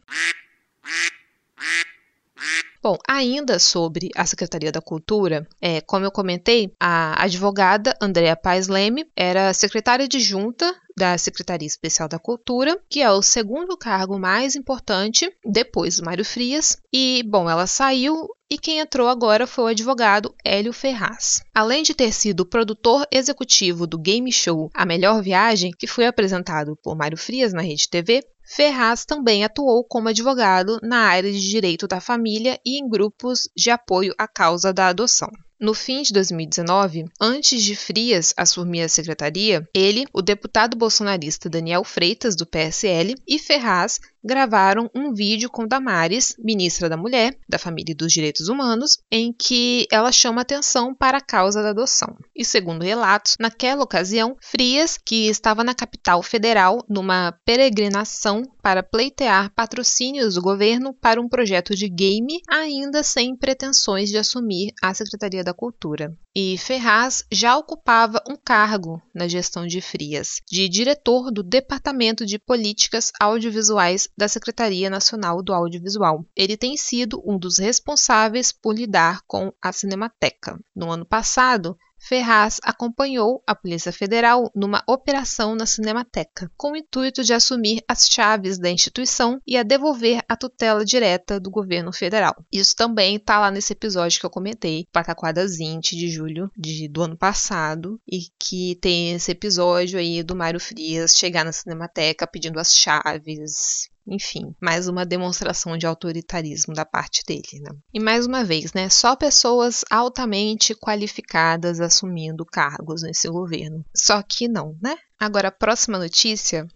Bom, 2.83 2.97
ainda 3.07 3.59
sobre 3.59 4.09
a 4.13 4.25
Secretaria 4.25 4.69
da 4.69 4.81
Cultura, 4.81 5.47
é, 5.61 5.79
como 5.79 6.05
eu 6.05 6.11
comentei, 6.11 6.69
a 6.77 7.23
advogada 7.23 7.95
Andrea 8.01 8.35
Paes 8.35 8.67
Leme 8.67 9.05
era 9.15 9.53
secretária 9.53 10.03
adjunta 10.03 10.69
da 10.93 11.17
Secretaria 11.17 11.65
Especial 11.65 12.09
da 12.09 12.19
Cultura, 12.19 12.77
que 12.89 13.01
é 13.01 13.09
o 13.09 13.21
segundo 13.21 13.77
cargo 13.77 14.19
mais 14.19 14.57
importante 14.57 15.31
depois 15.45 15.95
do 15.95 16.05
Mário 16.05 16.25
Frias. 16.25 16.77
E, 16.93 17.23
bom, 17.25 17.49
ela 17.49 17.67
saiu 17.67 18.27
e 18.51 18.57
quem 18.57 18.79
entrou 18.79 19.07
agora 19.07 19.47
foi 19.47 19.63
o 19.63 19.67
advogado 19.67 20.35
Hélio 20.45 20.73
Ferraz. 20.73 21.41
Além 21.55 21.81
de 21.81 21.95
ter 21.95 22.11
sido 22.11 22.45
produtor 22.45 23.07
executivo 23.11 23.87
do 23.87 23.97
game 23.97 24.31
show 24.31 24.69
A 24.75 24.85
Melhor 24.85 25.23
Viagem, 25.23 25.71
que 25.71 25.87
foi 25.87 26.05
apresentado 26.05 26.77
por 26.83 26.95
Mário 26.95 27.17
Frias 27.17 27.53
na 27.53 27.61
Rede 27.61 27.89
TV, 27.89 28.21
Ferraz 28.45 29.05
também 29.05 29.43
atuou 29.43 29.83
como 29.83 30.09
advogado 30.09 30.79
na 30.83 31.07
área 31.07 31.31
de 31.31 31.39
direito 31.39 31.87
da 31.87 32.01
família 32.01 32.59
e 32.65 32.79
em 32.79 32.87
grupos 32.87 33.49
de 33.55 33.71
apoio 33.71 34.13
à 34.17 34.27
causa 34.27 34.73
da 34.73 34.87
adoção. 34.87 35.29
No 35.63 35.73
fim 35.73 36.01
de 36.01 36.11
2019, 36.11 37.05
antes 37.21 37.63
de 37.63 37.73
Frias 37.73 38.33
assumir 38.35 38.81
a 38.81 38.89
secretaria, 38.89 39.65
ele, 39.73 40.05
o 40.11 40.21
deputado 40.21 40.75
bolsonarista 40.75 41.49
Daniel 41.49 41.85
Freitas, 41.85 42.35
do 42.35 42.45
PSL, 42.45 43.15
e 43.25 43.39
Ferraz 43.39 43.97
gravaram 44.21 44.89
um 44.93 45.13
vídeo 45.13 45.49
com 45.49 45.65
Damares, 45.65 46.35
ministra 46.37 46.89
da 46.89 46.97
Mulher, 46.97 47.37
da 47.47 47.57
Família 47.57 47.93
e 47.93 47.95
dos 47.95 48.11
Direitos 48.11 48.49
Humanos, 48.49 48.97
em 49.09 49.31
que 49.31 49.87
ela 49.89 50.11
chama 50.11 50.41
atenção 50.41 50.93
para 50.93 51.19
a 51.19 51.25
causa 51.25 51.63
da 51.63 51.69
adoção. 51.69 52.13
E 52.35 52.43
segundo 52.43 52.83
relatos, 52.83 53.37
naquela 53.39 53.83
ocasião, 53.83 54.35
Frias, 54.41 54.97
que 54.97 55.29
estava 55.29 55.63
na 55.63 55.73
capital 55.73 56.21
federal 56.21 56.83
numa 56.89 57.33
peregrinação 57.45 58.43
para 58.63 58.81
pleitear 58.81 59.53
patrocínios 59.53 60.35
do 60.35 60.41
governo 60.41 60.93
para 60.93 61.19
um 61.19 61.27
projeto 61.27 61.75
de 61.75 61.89
game, 61.89 62.41
ainda 62.49 63.03
sem 63.03 63.35
pretensões 63.35 64.07
de 64.07 64.17
assumir 64.17 64.71
a 64.81 64.93
Secretaria 64.93 65.43
da 65.43 65.53
Cultura. 65.53 66.17
E 66.33 66.57
Ferraz 66.57 67.25
já 67.29 67.57
ocupava 67.57 68.23
um 68.27 68.37
cargo 68.37 69.01
na 69.13 69.27
gestão 69.27 69.67
de 69.67 69.81
Frias, 69.81 70.39
de 70.49 70.69
diretor 70.69 71.29
do 71.29 71.43
Departamento 71.43 72.25
de 72.25 72.39
Políticas 72.39 73.11
Audiovisuais 73.19 74.07
da 74.17 74.29
Secretaria 74.29 74.89
Nacional 74.89 75.43
do 75.43 75.53
Audiovisual. 75.53 76.25
Ele 76.33 76.55
tem 76.55 76.77
sido 76.77 77.21
um 77.25 77.37
dos 77.37 77.57
responsáveis 77.59 78.53
por 78.53 78.73
lidar 78.73 79.19
com 79.27 79.51
a 79.61 79.73
Cinemateca. 79.73 80.57
No 80.73 80.89
ano 80.89 81.05
passado, 81.05 81.77
Ferraz 82.05 82.59
acompanhou 82.63 83.41
a 83.47 83.55
Polícia 83.55 83.91
Federal 83.93 84.51
numa 84.53 84.83
operação 84.85 85.55
na 85.55 85.65
Cinemateca, 85.65 86.51
com 86.57 86.73
o 86.73 86.75
intuito 86.75 87.23
de 87.23 87.33
assumir 87.33 87.81
as 87.87 88.09
chaves 88.09 88.59
da 88.59 88.69
instituição 88.69 89.39
e 89.47 89.55
a 89.55 89.63
devolver 89.63 90.21
a 90.27 90.35
tutela 90.35 90.83
direta 90.83 91.39
do 91.39 91.49
governo 91.49 91.93
federal. 91.93 92.35
Isso 92.51 92.75
também 92.75 93.15
está 93.15 93.39
lá 93.39 93.49
nesse 93.49 93.71
episódio 93.71 94.19
que 94.19 94.25
eu 94.25 94.29
comentei, 94.29 94.85
Pataquadas 94.91 95.57
20 95.57 95.95
de 95.95 96.09
julho 96.09 96.51
de, 96.57 96.89
do 96.89 97.03
ano 97.03 97.17
passado, 97.17 97.97
e 98.05 98.23
que 98.37 98.75
tem 98.81 99.13
esse 99.13 99.31
episódio 99.31 99.97
aí 99.97 100.21
do 100.21 100.35
Mário 100.35 100.59
Frias 100.59 101.15
chegar 101.15 101.45
na 101.45 101.53
Cinemateca 101.53 102.27
pedindo 102.27 102.59
as 102.59 102.73
chaves, 102.73 103.89
enfim, 104.05 104.53
mais 104.61 104.87
uma 104.87 105.05
demonstração 105.05 105.77
de 105.77 105.85
autoritarismo 105.85 106.73
da 106.73 106.85
parte 106.85 107.23
dele. 107.25 107.61
Né? 107.61 107.71
E 107.93 107.99
mais 107.99 108.25
uma 108.25 108.43
vez, 108.43 108.73
né, 108.73 108.89
só 108.89 109.15
pessoas 109.15 109.83
altamente 109.89 110.75
qualificadas 110.75 111.79
assumindo 111.79 112.45
cargos 112.45 113.01
nesse 113.03 113.29
governo. 113.29 113.83
Só 113.95 114.21
que 114.21 114.47
não, 114.47 114.77
né? 114.81 114.97
Agora, 115.19 115.47
a 115.47 115.51
próxima 115.51 115.97
notícia. 115.97 116.67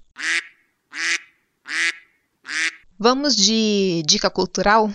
Vamos 2.97 3.35
de 3.35 4.01
dica 4.07 4.29
cultural? 4.29 4.89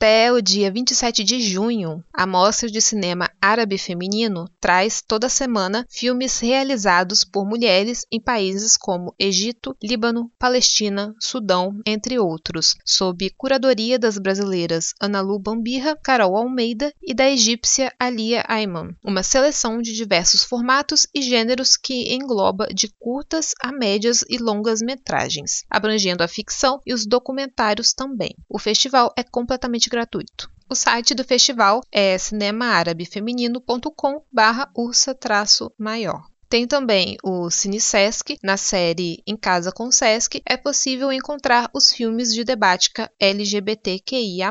Até 0.00 0.32
o 0.32 0.40
dia 0.40 0.70
27 0.70 1.24
de 1.24 1.40
junho, 1.40 2.04
a 2.14 2.24
Mostra 2.24 2.70
de 2.70 2.80
Cinema 2.80 3.28
Árabe 3.42 3.76
Feminino 3.76 4.48
traz 4.60 5.02
toda 5.02 5.28
semana 5.28 5.84
filmes 5.90 6.38
realizados 6.38 7.24
por 7.24 7.44
mulheres 7.44 8.06
em 8.08 8.20
países 8.20 8.76
como 8.76 9.12
Egito, 9.18 9.76
Líbano, 9.82 10.30
Palestina, 10.38 11.12
Sudão, 11.18 11.80
entre 11.84 12.16
outros, 12.16 12.76
sob 12.84 13.28
curadoria 13.36 13.98
das 13.98 14.18
brasileiras 14.18 14.94
Ana 15.00 15.20
Lu 15.20 15.36
Bambirra, 15.36 15.96
Carol 15.96 16.36
Almeida 16.36 16.92
e 17.02 17.12
da 17.12 17.28
egípcia 17.28 17.92
Alia 17.98 18.44
Ayman. 18.46 18.94
Uma 19.02 19.24
seleção 19.24 19.82
de 19.82 19.92
diversos 19.94 20.44
formatos 20.44 21.08
e 21.12 21.20
gêneros 21.20 21.76
que 21.76 22.14
engloba 22.14 22.68
de 22.72 22.86
curtas 23.00 23.52
a 23.60 23.72
médias 23.72 24.24
e 24.28 24.38
longas 24.38 24.80
metragens, 24.80 25.64
abrangendo 25.68 26.22
a 26.22 26.28
ficção 26.28 26.80
e 26.86 26.94
os 26.94 27.04
documentários 27.04 27.92
também. 27.92 28.36
O 28.48 28.60
festival 28.60 29.12
é 29.16 29.24
completamente 29.24 29.87
completamente 29.88 29.90
gratuito. 29.90 30.50
O 30.70 30.74
site 30.74 31.14
do 31.14 31.24
festival 31.24 31.80
é 31.90 32.18
cinemaarabefeminino.com 32.18 34.22
barra 34.30 34.70
ursa-maior. 34.76 36.22
Tem 36.48 36.66
também 36.66 37.16
o 37.22 37.50
Cine 37.50 37.80
Sesc. 37.80 38.38
Na 38.42 38.56
série 38.56 39.22
Em 39.26 39.36
Casa 39.36 39.72
com 39.72 39.90
Sesc, 39.90 40.40
é 40.46 40.56
possível 40.56 41.12
encontrar 41.12 41.70
os 41.74 41.92
filmes 41.92 42.32
de 42.32 42.44
debática 42.44 43.10
LGBTQIA, 43.20 44.50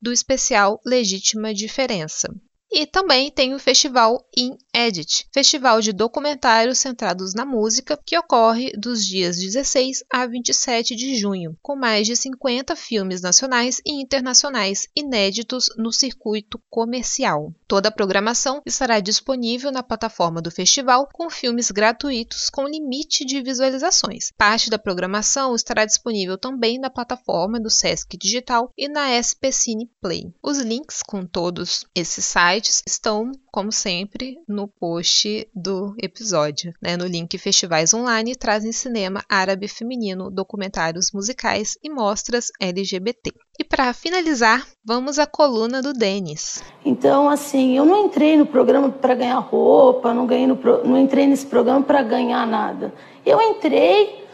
do 0.00 0.12
especial 0.12 0.80
Legítima 0.84 1.54
Diferença. 1.54 2.28
E 2.70 2.86
também 2.86 3.30
tem 3.30 3.54
o 3.54 3.58
Festival 3.58 4.24
In 4.36 4.56
Edit, 4.74 5.26
festival 5.32 5.80
de 5.80 5.92
documentários 5.92 6.78
centrados 6.78 7.34
na 7.34 7.44
música, 7.44 7.98
que 8.04 8.18
ocorre 8.18 8.72
dos 8.76 9.04
dias 9.04 9.36
16 9.36 10.04
a 10.10 10.26
27 10.26 10.94
de 10.94 11.16
junho, 11.16 11.56
com 11.60 11.76
mais 11.76 12.06
de 12.06 12.16
50 12.16 12.74
filmes 12.76 13.20
nacionais 13.20 13.80
e 13.84 14.00
internacionais 14.00 14.88
inéditos 14.96 15.68
no 15.76 15.92
circuito 15.92 16.60
comercial. 16.70 17.52
Toda 17.66 17.88
a 17.88 17.92
programação 17.92 18.62
estará 18.66 19.00
disponível 19.00 19.70
na 19.70 19.82
plataforma 19.82 20.40
do 20.40 20.50
festival, 20.50 21.08
com 21.12 21.28
filmes 21.28 21.70
gratuitos 21.70 22.48
com 22.50 22.66
limite 22.66 23.24
de 23.24 23.42
visualizações. 23.42 24.30
Parte 24.36 24.70
da 24.70 24.78
programação 24.78 25.54
estará 25.54 25.84
disponível 25.84 26.38
também 26.38 26.78
na 26.78 26.90
plataforma 26.90 27.60
do 27.60 27.70
Sesc 27.70 28.16
Digital 28.16 28.70
e 28.76 28.88
na 28.88 29.10
SP 29.12 29.52
Cine 29.52 29.90
Play. 30.00 30.32
Os 30.42 30.58
links 30.58 31.02
com 31.02 31.26
todos 31.26 31.84
esses 31.94 32.24
sites 32.24 32.42
sites 32.52 32.82
estão, 32.86 33.32
como 33.52 33.70
sempre, 33.70 34.38
no 34.48 34.66
post 34.66 35.46
do 35.54 35.94
episódio. 36.02 36.72
Né? 36.80 36.96
No 36.96 37.04
link 37.04 37.36
Festivais 37.36 37.92
Online 37.92 38.34
trazem 38.34 38.72
cinema 38.72 39.22
árabe 39.28 39.68
feminino, 39.68 40.30
documentários 40.30 41.12
musicais 41.12 41.76
e 41.84 41.90
mostras 41.90 42.50
LGBT. 42.58 43.30
E 43.60 43.62
para 43.62 43.92
finalizar, 43.92 44.66
vamos 44.82 45.18
à 45.18 45.26
coluna 45.26 45.82
do 45.82 45.92
Denis. 45.92 46.64
Então, 46.82 47.28
assim, 47.28 47.76
eu 47.76 47.84
não 47.84 48.06
entrei 48.06 48.38
no 48.38 48.46
programa 48.46 48.88
para 48.88 49.14
ganhar 49.14 49.38
roupa, 49.38 50.14
não, 50.14 50.26
ganhei 50.26 50.46
no 50.46 50.56
pro... 50.56 50.88
não 50.88 50.98
entrei 50.98 51.26
nesse 51.26 51.44
programa 51.44 51.82
para 51.82 52.02
ganhar 52.02 52.46
nada. 52.46 52.94
Eu 53.24 53.38
entrei 53.38 54.24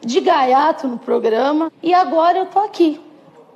de 0.00 0.18
gaiato 0.18 0.88
no 0.88 0.98
programa 0.98 1.70
e 1.82 1.92
agora 1.92 2.38
eu 2.38 2.46
tô 2.46 2.58
aqui. 2.60 2.98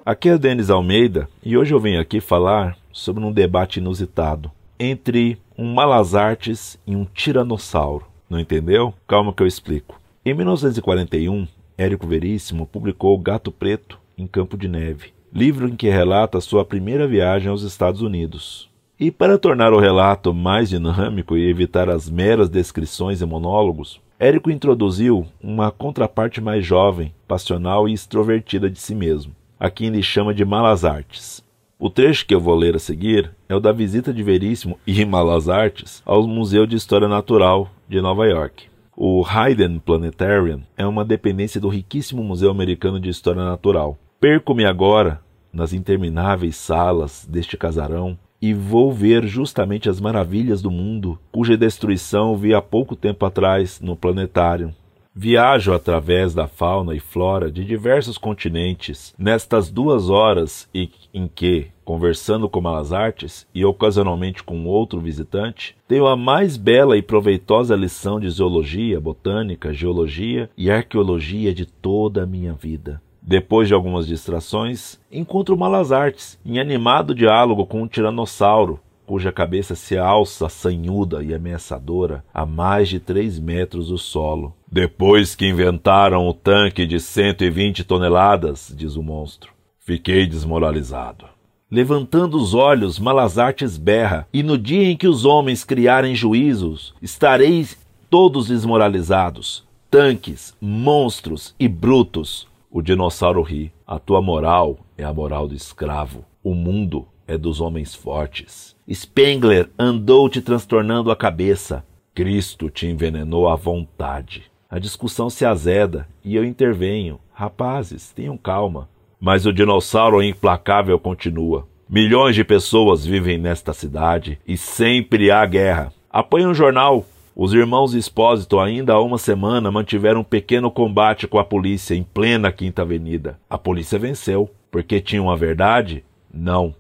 Aqui 0.05 0.29
é 0.29 0.37
Denis 0.37 0.69
Almeida 0.69 1.27
e 1.43 1.57
hoje 1.57 1.73
eu 1.73 1.81
venho 1.81 2.01
aqui 2.01 2.21
falar 2.21 2.77
sobre 2.93 3.25
um 3.25 3.33
debate 3.33 3.81
inusitado 3.81 4.53
entre 4.79 5.39
um 5.57 5.73
malas 5.73 6.15
artes 6.15 6.79
e 6.87 6.95
um 6.95 7.05
tiranossauro. 7.05 8.07
Não 8.29 8.39
entendeu? 8.39 8.93
Calma 9.07 9.33
que 9.33 9.43
eu 9.43 9.47
explico. 9.47 10.01
Em 10.25 10.35
1941, 10.35 11.47
Érico 11.79 12.07
Veríssimo 12.07 12.67
publicou 12.67 13.19
Gato 13.19 13.53
Preto 13.53 13.99
em 14.19 14.27
Campo 14.27 14.57
de 14.57 14.67
Neve, 14.67 15.13
livro 15.33 15.69
em 15.69 15.77
que 15.77 15.89
relata 15.89 16.41
sua 16.41 16.65
primeira 16.65 17.07
viagem 17.07 17.49
aos 17.49 17.63
Estados 17.63 18.01
Unidos. 18.01 18.69
E 18.99 19.11
para 19.11 19.39
tornar 19.39 19.75
o 19.75 19.79
relato 19.79 20.33
mais 20.33 20.71
dinâmico 20.71 21.37
e 21.37 21.49
evitar 21.49 21.91
as 21.91 22.09
meras 22.09 22.49
descrições 22.49 23.21
e 23.21 23.27
monólogos, 23.27 24.01
Érico 24.19 24.51
introduziu 24.51 25.27
uma 25.43 25.71
contraparte 25.71 26.41
mais 26.41 26.65
jovem, 26.65 27.15
passional 27.29 27.87
e 27.87 27.93
extrovertida 27.93 28.71
de 28.71 28.81
si 28.81 28.95
mesmo, 28.95 29.37
a 29.61 29.69
quem 29.69 29.89
ele 29.89 30.03
chama 30.03 30.33
de 30.33 30.43
Malas 30.43 30.87
Artes. 30.87 31.45
O 31.79 31.91
trecho 31.91 32.25
que 32.25 32.35
eu 32.35 32.41
vou 32.41 32.55
ler 32.55 32.75
a 32.75 32.79
seguir 32.79 33.31
é 33.47 33.55
o 33.55 33.61
da 33.61 33.71
visita 33.71 34.11
de 34.11 34.23
Veríssimo 34.23 34.79
e 34.87 35.05
Malas 35.05 35.47
Artes 35.47 36.03
ao 36.07 36.27
Museu 36.27 36.67
de 36.67 36.75
História 36.75 37.07
Natural 37.07 37.71
de 37.87 38.01
Nova 38.01 38.25
York. 38.27 38.65
O 38.97 39.23
Hayden 39.23 39.79
Planetarium 39.79 40.63
é 40.75 40.87
uma 40.87 41.05
dependência 41.05 41.61
do 41.61 41.69
riquíssimo 41.69 42.25
Museu 42.25 42.51
Americano 42.51 42.99
de 42.99 43.11
História 43.11 43.45
Natural. 43.45 43.99
Perco-me 44.19 44.65
agora 44.65 45.21
nas 45.53 45.75
intermináveis 45.75 46.57
salas 46.57 47.29
deste 47.31 47.59
casarão 47.59 48.19
e 48.41 48.55
vou 48.55 48.91
ver 48.91 49.27
justamente 49.27 49.91
as 49.91 50.01
maravilhas 50.01 50.63
do 50.63 50.71
mundo 50.71 51.19
cuja 51.31 51.59
destruição 51.59 52.39
vi 52.39 52.55
há 52.55 52.63
pouco 52.63 52.97
tempo 52.97 53.27
atrás 53.27 53.83
no 53.83 53.95
planetário 53.95 54.75
Viajo 55.19 55.73
através 55.73 56.35
da 56.35 56.47
fauna 56.47 56.95
e 56.95 57.01
flora 57.01 57.51
de 57.51 57.65
diversos 57.65 58.19
continentes 58.19 59.15
nestas 59.19 59.71
duas 59.71 60.11
horas 60.11 60.69
em 60.75 61.27
que, 61.27 61.69
conversando 61.87 62.51
com 62.51 62.61
Malas 62.61 62.93
Artes 62.93 63.47
e 63.55 63.65
ocasionalmente 63.65 64.43
com 64.43 64.67
outro 64.67 65.01
visitante, 65.01 65.75
tenho 65.89 66.07
a 66.07 66.19
mais 66.19 66.59
bela 66.59 66.99
e 66.99 67.03
proveitosa 67.03 67.75
lição 67.75 68.21
de 68.21 68.29
zoologia, 68.29 69.01
botânica, 69.01 69.73
geologia 69.73 70.51
e 70.55 70.71
arqueologia 70.71 71.55
de 71.55 71.65
toda 71.65 72.25
a 72.25 72.27
minha 72.27 72.53
vida. 72.53 73.01
Depois 73.23 73.69
de 73.69 73.73
algumas 73.73 74.07
distrações, 74.07 75.01
encontro 75.11 75.57
Malas 75.57 75.93
Artes 75.93 76.39
em 76.45 76.59
animado 76.59 77.15
diálogo 77.15 77.65
com 77.65 77.81
um 77.81 77.89
tiranossauro 77.89 78.79
cuja 79.07 79.31
cabeça 79.31 79.75
se 79.75 79.97
alça 79.97 80.49
sanhuda 80.49 81.23
e 81.23 81.33
ameaçadora 81.33 82.25
a 82.35 82.45
mais 82.45 82.89
de 82.89 82.99
três 82.99 83.39
metros 83.39 83.89
do 83.89 83.97
solo. 83.97 84.53
Depois 84.71 85.35
que 85.35 85.49
inventaram 85.49 86.27
o 86.27 86.35
tanque 86.35 86.87
de 86.87 86.99
120 86.99 87.85
toneladas, 87.85 88.73
diz 88.77 88.97
o 88.97 89.03
monstro, 89.03 89.53
fiquei 89.79 90.27
desmoralizado. 90.27 91.27
Levantando 91.71 92.37
os 92.37 92.55
olhos, 92.55 92.99
Malazartes 92.99 93.77
berra, 93.77 94.29
e 94.33 94.43
no 94.43 94.59
dia 94.59 94.85
em 94.85 94.97
que 94.97 95.09
os 95.09 95.25
homens 95.25 95.65
criarem 95.65 96.15
juízos, 96.15 96.95
estareis 97.01 97.77
todos 98.11 98.49
desmoralizados, 98.49 99.65
tanques, 99.91 100.55
monstros 100.61 101.55
e 101.59 101.69
brutos. 101.69 102.47
O 102.71 102.83
dinossauro 102.83 103.43
ri. 103.43 103.73
A 103.87 103.99
tua 103.99 104.21
moral 104.21 104.79
é 104.99 105.05
a 105.05 105.13
moral 105.13 105.49
do 105.49 105.55
escravo. 105.55 106.25
O 106.43 106.55
mundo 106.55 107.07
é 107.27 107.39
dos 107.39 107.61
homens 107.61 107.95
fortes. 107.95 108.77
Spengler 108.93 109.71
andou 109.79 110.29
te 110.29 110.41
transtornando 110.41 111.11
a 111.11 111.17
cabeça. 111.17 111.85
Cristo 112.15 112.71
te 112.71 112.87
envenenou 112.87 113.49
à 113.49 113.57
vontade. 113.57 114.45
A 114.69 114.79
discussão 114.79 115.31
se 115.31 115.45
azeda 115.45 116.09
e 116.25 116.35
eu 116.35 116.45
intervenho. 116.45 117.21
Rapazes, 117.33 118.11
tenham 118.13 118.37
calma. 118.37 118.89
Mas 119.21 119.47
o 119.47 119.53
dinossauro 119.53 120.23
implacável 120.23 120.99
continua. 120.99 121.67
Milhões 121.89 122.35
de 122.35 122.43
pessoas 122.43 123.05
vivem 123.05 123.39
nesta 123.39 123.73
cidade 123.73 124.39
e 124.47 124.57
sempre 124.57 125.31
há 125.31 125.45
guerra. 125.47 125.93
Apanhe 126.11 126.47
um 126.47 126.55
jornal. 126.55 127.05
Os 127.35 127.53
irmãos 127.53 127.95
Espósito, 127.95 128.59
ainda 128.59 128.95
há 128.95 129.01
uma 129.01 129.19
semana, 129.19 129.71
mantiveram 129.71 130.21
um 130.21 130.25
pequeno 130.25 130.71
combate 130.71 131.27
com 131.27 131.39
a 131.39 131.45
polícia 131.45 131.95
em 131.95 132.03
plena 132.03 132.51
Quinta 132.51 132.83
Avenida. 132.83 133.39
A 133.49 133.57
polícia 133.57 133.99
venceu. 133.99 134.51
Porque 134.71 135.01
tinham 135.01 135.31
a 135.31 135.37
verdade? 135.37 136.05
Não 136.33 136.75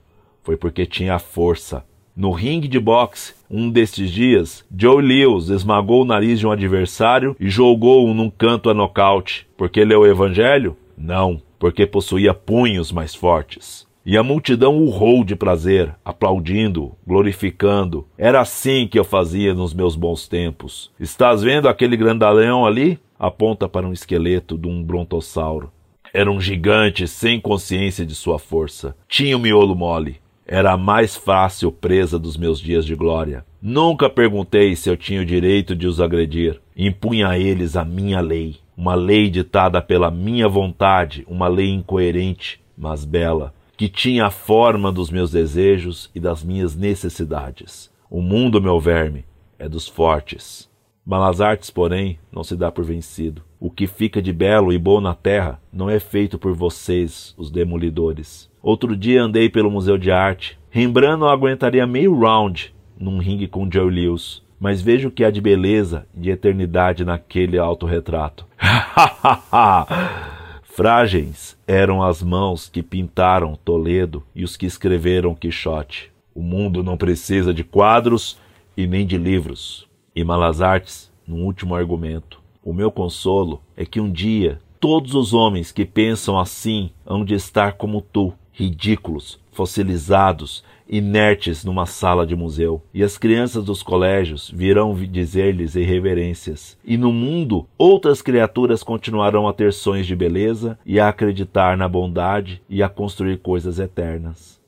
foi 0.46 0.56
porque 0.56 0.86
tinha 0.86 1.18
força. 1.18 1.84
No 2.16 2.30
ringue 2.30 2.66
de 2.66 2.80
boxe, 2.80 3.34
um 3.50 3.68
destes 3.68 4.10
dias, 4.10 4.64
Joe 4.74 5.02
Lewis 5.02 5.50
esmagou 5.50 6.00
o 6.00 6.04
nariz 6.06 6.40
de 6.40 6.46
um 6.46 6.50
adversário 6.50 7.36
e 7.38 7.50
jogou-o 7.50 8.14
num 8.14 8.30
canto 8.30 8.70
a 8.70 8.74
nocaute. 8.74 9.46
Porque 9.54 9.84
leu 9.84 10.00
o 10.00 10.06
Evangelho? 10.06 10.78
Não, 10.96 11.42
porque 11.58 11.86
possuía 11.86 12.32
punhos 12.32 12.90
mais 12.90 13.14
fortes. 13.14 13.86
E 14.04 14.16
a 14.16 14.22
multidão 14.22 14.78
urrou 14.78 15.22
de 15.24 15.36
prazer, 15.36 15.94
aplaudindo, 16.02 16.92
glorificando. 17.06 18.06
Era 18.16 18.40
assim 18.40 18.88
que 18.88 18.98
eu 18.98 19.04
fazia 19.04 19.52
nos 19.52 19.74
meus 19.74 19.94
bons 19.94 20.26
tempos. 20.26 20.90
Estás 20.98 21.42
vendo 21.42 21.68
aquele 21.68 21.98
grandalhão 21.98 22.64
ali? 22.64 22.98
Aponta 23.18 23.68
para 23.68 23.86
um 23.86 23.92
esqueleto 23.92 24.56
de 24.56 24.66
um 24.66 24.82
brontossauro. 24.82 25.70
Era 26.14 26.32
um 26.32 26.40
gigante 26.40 27.06
sem 27.06 27.38
consciência 27.38 28.06
de 28.06 28.14
sua 28.14 28.38
força. 28.38 28.96
Tinha 29.06 29.36
o 29.36 29.40
miolo 29.40 29.74
mole 29.74 30.16
era 30.46 30.72
a 30.72 30.76
mais 30.76 31.16
fácil 31.16 31.72
presa 31.72 32.18
dos 32.18 32.36
meus 32.36 32.60
dias 32.60 32.86
de 32.86 32.94
glória. 32.94 33.44
Nunca 33.60 34.08
perguntei 34.08 34.76
se 34.76 34.88
eu 34.88 34.96
tinha 34.96 35.20
o 35.20 35.26
direito 35.26 35.74
de 35.74 35.88
os 35.88 36.00
agredir. 36.00 36.60
Impunha 36.76 37.28
a 37.28 37.38
eles 37.38 37.76
a 37.76 37.84
minha 37.84 38.20
lei, 38.20 38.56
uma 38.76 38.94
lei 38.94 39.28
ditada 39.28 39.82
pela 39.82 40.08
minha 40.08 40.48
vontade, 40.48 41.24
uma 41.28 41.48
lei 41.48 41.70
incoerente, 41.70 42.60
mas 42.78 43.04
bela, 43.04 43.52
que 43.76 43.88
tinha 43.88 44.26
a 44.26 44.30
forma 44.30 44.92
dos 44.92 45.10
meus 45.10 45.32
desejos 45.32 46.10
e 46.14 46.20
das 46.20 46.44
minhas 46.44 46.76
necessidades. 46.76 47.90
O 48.08 48.22
mundo, 48.22 48.62
meu 48.62 48.78
verme, 48.78 49.24
é 49.58 49.68
dos 49.68 49.88
fortes. 49.88 50.70
Malas 51.04 51.40
artes, 51.40 51.70
porém, 51.70 52.18
não 52.32 52.44
se 52.44 52.56
dá 52.56 52.70
por 52.70 52.84
vencido. 52.84 53.42
O 53.58 53.70
que 53.70 53.86
fica 53.86 54.20
de 54.20 54.32
belo 54.32 54.72
e 54.72 54.78
bom 54.78 55.00
na 55.00 55.14
terra 55.14 55.60
não 55.72 55.88
é 55.88 55.98
feito 55.98 56.38
por 56.38 56.52
vocês, 56.52 57.34
os 57.36 57.50
demolidores. 57.50 58.50
Outro 58.66 58.96
dia 58.96 59.22
andei 59.22 59.48
pelo 59.48 59.70
Museu 59.70 59.96
de 59.96 60.10
Arte. 60.10 60.58
Rembrandt 60.70 61.20
não 61.20 61.28
aguentaria 61.28 61.86
meio 61.86 62.18
round 62.18 62.74
num 62.98 63.18
ringue 63.18 63.46
com 63.46 63.70
Joe 63.70 63.88
Lewis, 63.88 64.42
mas 64.58 64.82
vejo 64.82 65.06
o 65.06 65.10
que 65.12 65.24
há 65.24 65.30
de 65.30 65.40
beleza 65.40 66.04
e 66.12 66.22
de 66.22 66.30
eternidade 66.30 67.04
naquele 67.04 67.58
autorretrato. 67.58 68.44
Frágeis 70.64 71.56
eram 71.64 72.02
as 72.02 72.24
mãos 72.24 72.68
que 72.68 72.82
pintaram 72.82 73.54
Toledo 73.54 74.24
e 74.34 74.42
os 74.42 74.56
que 74.56 74.66
escreveram 74.66 75.32
Quixote. 75.32 76.10
O 76.34 76.42
mundo 76.42 76.82
não 76.82 76.96
precisa 76.96 77.54
de 77.54 77.62
quadros 77.62 78.36
e 78.76 78.84
nem 78.84 79.06
de 79.06 79.16
livros. 79.16 79.86
E 80.12 80.24
Malas 80.24 80.60
Artes, 80.60 81.08
num 81.24 81.44
último 81.44 81.76
argumento. 81.76 82.40
O 82.64 82.72
meu 82.72 82.90
consolo 82.90 83.62
é 83.76 83.86
que 83.86 84.00
um 84.00 84.10
dia 84.10 84.58
todos 84.80 85.14
os 85.14 85.32
homens 85.32 85.72
que 85.72 85.84
pensam 85.84 86.38
assim 86.38 86.90
hão 87.04 87.24
de 87.24 87.34
estar 87.34 87.74
como 87.74 88.00
tu, 88.00 88.32
ridículos, 88.56 89.38
fossilizados, 89.52 90.64
inertes 90.88 91.62
numa 91.62 91.84
sala 91.84 92.26
de 92.26 92.34
museu, 92.34 92.82
e 92.94 93.02
as 93.02 93.18
crianças 93.18 93.62
dos 93.64 93.82
colégios 93.82 94.50
virão 94.50 94.94
dizer-lhes 94.94 95.76
irreverências. 95.76 96.78
E 96.82 96.96
no 96.96 97.12
mundo, 97.12 97.66
outras 97.76 98.22
criaturas 98.22 98.82
continuarão 98.82 99.46
a 99.46 99.52
ter 99.52 99.74
sonhos 99.74 100.06
de 100.06 100.16
beleza 100.16 100.78
e 100.86 100.98
a 100.98 101.08
acreditar 101.08 101.76
na 101.76 101.86
bondade 101.86 102.62
e 102.68 102.82
a 102.82 102.88
construir 102.88 103.38
coisas 103.40 103.78
eternas. 103.78 104.58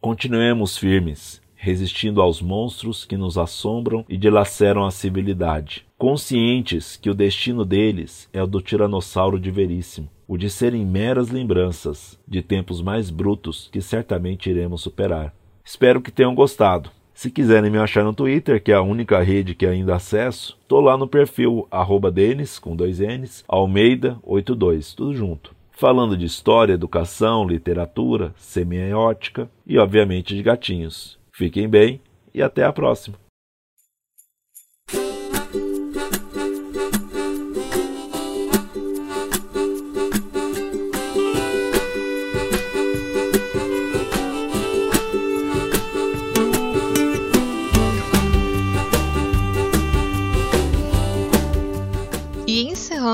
Continuemos 0.00 0.78
firmes, 0.78 1.42
resistindo 1.56 2.22
aos 2.22 2.40
monstros 2.40 3.04
que 3.04 3.16
nos 3.16 3.36
assombram 3.36 4.04
e 4.08 4.16
dilaceram 4.16 4.84
a 4.84 4.90
civilidade, 4.90 5.84
conscientes 6.00 6.96
que 6.96 7.10
o 7.10 7.14
destino 7.14 7.62
deles 7.62 8.26
é 8.32 8.42
o 8.42 8.46
do 8.46 8.62
tiranossauro 8.62 9.38
de 9.38 9.50
Veríssimo, 9.50 10.08
o 10.26 10.38
de 10.38 10.48
serem 10.48 10.82
meras 10.82 11.28
lembranças 11.28 12.18
de 12.26 12.40
tempos 12.40 12.80
mais 12.80 13.10
brutos 13.10 13.68
que 13.70 13.82
certamente 13.82 14.48
iremos 14.48 14.80
superar. 14.80 15.34
Espero 15.62 16.00
que 16.00 16.10
tenham 16.10 16.34
gostado. 16.34 16.90
Se 17.12 17.30
quiserem 17.30 17.70
me 17.70 17.76
achar 17.76 18.02
no 18.02 18.14
Twitter, 18.14 18.62
que 18.62 18.72
é 18.72 18.76
a 18.76 18.80
única 18.80 19.20
rede 19.20 19.54
que 19.54 19.66
ainda 19.66 19.94
acesso, 19.94 20.56
tô 20.66 20.80
lá 20.80 20.96
no 20.96 21.06
perfil 21.06 21.68
Denis, 22.10 22.58
com 22.58 22.74
dois 22.74 22.98
N's, 22.98 23.44
Almeida82, 23.46 24.94
tudo 24.94 25.14
junto 25.14 25.54
falando 25.72 26.14
de 26.14 26.26
história, 26.26 26.74
educação, 26.74 27.48
literatura, 27.48 28.34
semiótica 28.36 29.50
e, 29.66 29.78
obviamente, 29.78 30.36
de 30.36 30.42
gatinhos. 30.42 31.18
Fiquem 31.32 31.66
bem 31.66 32.02
e 32.34 32.42
até 32.42 32.64
a 32.64 32.72
próxima! 32.72 33.16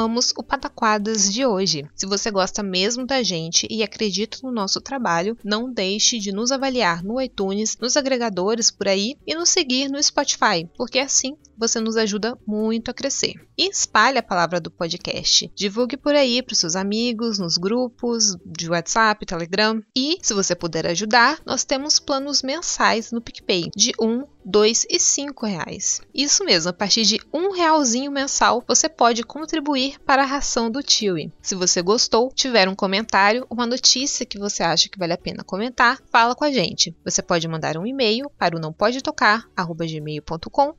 Encerramos 0.07 0.33
o 0.37 0.43
Pataquadas 0.43 1.33
de 1.33 1.45
hoje. 1.45 1.85
Se 1.95 2.07
você 2.07 2.31
gosta 2.31 2.63
mesmo 2.63 3.05
da 3.05 3.23
gente 3.23 3.67
e 3.69 3.83
acredita 3.83 4.39
no 4.43 4.53
nosso 4.53 4.81
trabalho, 4.81 5.37
não 5.45 5.73
deixe 5.73 6.19
de 6.19 6.33
nos 6.33 6.53
avaliar 6.53 7.03
no 7.03 7.21
iTunes, 7.21 7.77
nos 7.81 7.97
agregadores 7.97 8.71
por 8.71 8.87
aí 8.87 9.17
e 9.27 9.35
nos 9.35 9.49
seguir 9.49 9.89
no 9.89 10.03
Spotify, 10.03 10.69
porque 10.77 10.99
assim 10.99 11.37
você 11.59 11.81
nos 11.81 11.97
ajuda 11.97 12.39
muito 12.47 12.91
a 12.91 12.95
crescer. 12.95 13.35
E 13.57 13.69
espalhe 13.71 14.19
a 14.19 14.23
palavra 14.23 14.61
do 14.61 14.71
podcast. 14.71 15.51
Divulgue 15.55 15.97
por 15.97 16.15
aí 16.15 16.43
para 16.43 16.55
seus 16.55 16.77
amigos, 16.77 17.39
nos 17.39 17.57
grupos 17.57 18.37
de 18.45 18.69
WhatsApp, 18.69 19.25
Telegram. 19.25 19.83
E, 19.97 20.19
se 20.23 20.35
você 20.35 20.55
puder 20.55 20.87
ajudar, 20.87 21.41
nós 21.47 21.65
temos 21.65 21.99
planos 21.99 22.43
mensais 22.43 23.11
no 23.11 23.23
PicPay 23.23 23.71
de 23.75 23.93
1, 23.99 24.25
2 24.47 24.87
e 24.89 25.01
5 25.01 25.45
reais. 25.45 26.01
Isso 26.15 26.45
mesmo, 26.45 26.71
a 26.71 26.73
partir 26.73 27.03
de 27.03 27.21
um 27.35 27.51
realzinho 27.51 28.13
mensal 28.13 28.63
você 28.67 28.89
pode 28.89 29.25
contribuir 29.25 29.99
para 30.07 30.23
a 30.23 30.27
ração 30.27 30.71
do 30.71 30.85
Tiwi. 30.85 31.33
Se 31.43 31.57
você 31.57 31.83
gostou, 31.83 32.31
tiver 32.33 32.69
um 32.69 32.75
comentário, 32.75 33.45
uma 33.51 33.67
notícia 33.67 34.25
que 34.25 34.39
você 34.39 34.63
acha 34.63 34.89
que 34.89 34.99
vale 34.99 35.13
a 35.13 35.19
pena 35.19 35.43
comentar, 35.43 36.01
fala 36.13 36.37
com 36.37 36.45
a 36.45 36.53
gente. 36.53 36.95
Você 37.05 37.21
pode 37.21 37.49
mandar 37.49 37.77
um 37.77 37.85
e-mail 37.85 38.31
para 38.39 38.57
o 38.57 38.61
não 38.61 38.73
pode 38.73 39.03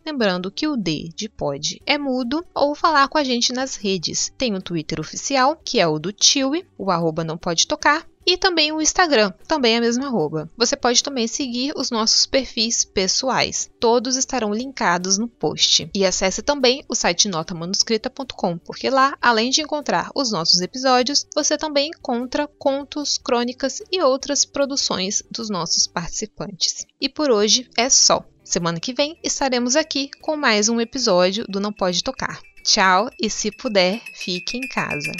lembrando 0.06 0.50
que 0.50 0.68
o 0.68 0.78
D 0.78 1.10
de 1.14 1.28
pod 1.28 1.82
é 1.86 1.98
mudo, 1.98 2.46
ou 2.56 2.74
falar 2.74 3.10
com 3.10 3.18
a 3.18 3.24
gente 3.24 3.52
nas 3.52 3.76
redes. 3.76 4.32
Tem 4.38 4.56
o 4.56 4.62
Twitter 4.62 5.00
oficial, 5.00 5.60
que 5.62 5.80
é 5.80 5.86
o 5.86 6.00
do 6.00 6.14
Tiwi, 6.14 6.66
o 6.78 6.90
arroba 6.90 7.24
não 7.24 7.38
pode 7.38 7.68
tocar, 7.68 8.08
e 8.28 8.36
também 8.36 8.74
o 8.74 8.82
Instagram, 8.82 9.32
também 9.48 9.76
é 9.76 9.78
a 9.78 9.82
mesma 9.82 10.08
arroba. 10.08 10.50
Você 10.58 10.76
pode 10.76 11.02
também 11.02 11.28
seguir 11.28 11.72
os 11.78 11.90
nossos 11.90 12.26
perfis 12.26 12.84
pessoais. 12.84 13.70
Todos 13.80 14.18
estarão 14.18 14.54
linkados 14.54 15.18
no 15.18 15.30
post. 15.30 15.90
E 15.96 16.06
acesse 16.06 16.42
também 16.42 16.84
o 16.90 16.94
site 16.94 17.30
notamanuscrita.com, 17.30 18.58
porque 18.58 18.90
lá, 18.90 19.18
além 19.22 19.50
de 19.50 19.62
encontrar 19.62 20.12
os 20.14 20.30
nossos 20.30 20.60
episódios, 20.60 21.26
você 21.34 21.58
também 21.58 21.88
encontra 21.88 22.50
contos, 22.60 23.18
crônicas 23.18 23.82
e 23.90 24.02
outras 24.02 24.44
produções 24.44 25.24
dos 25.32 25.50
nossos 25.50 25.88
participantes. 25.88 26.86
E 27.00 27.08
por 27.08 27.32
hoje 27.32 27.70
é 27.78 27.90
só. 27.90 28.26
Semana 28.44 28.80
que 28.80 28.94
vem 28.94 29.18
estaremos 29.24 29.78
aqui 29.78 30.10
com 30.22 30.36
mais 30.36 30.68
um 30.68 30.82
episódio 30.82 31.46
do 31.48 31.62
Não 31.62 31.72
Pode 31.72 32.04
Tocar. 32.04 32.42
Tchau 32.64 33.10
e 33.22 33.30
se 33.30 33.52
puder, 33.52 34.02
fique 34.14 34.58
em 34.58 34.68
casa. 34.68 35.12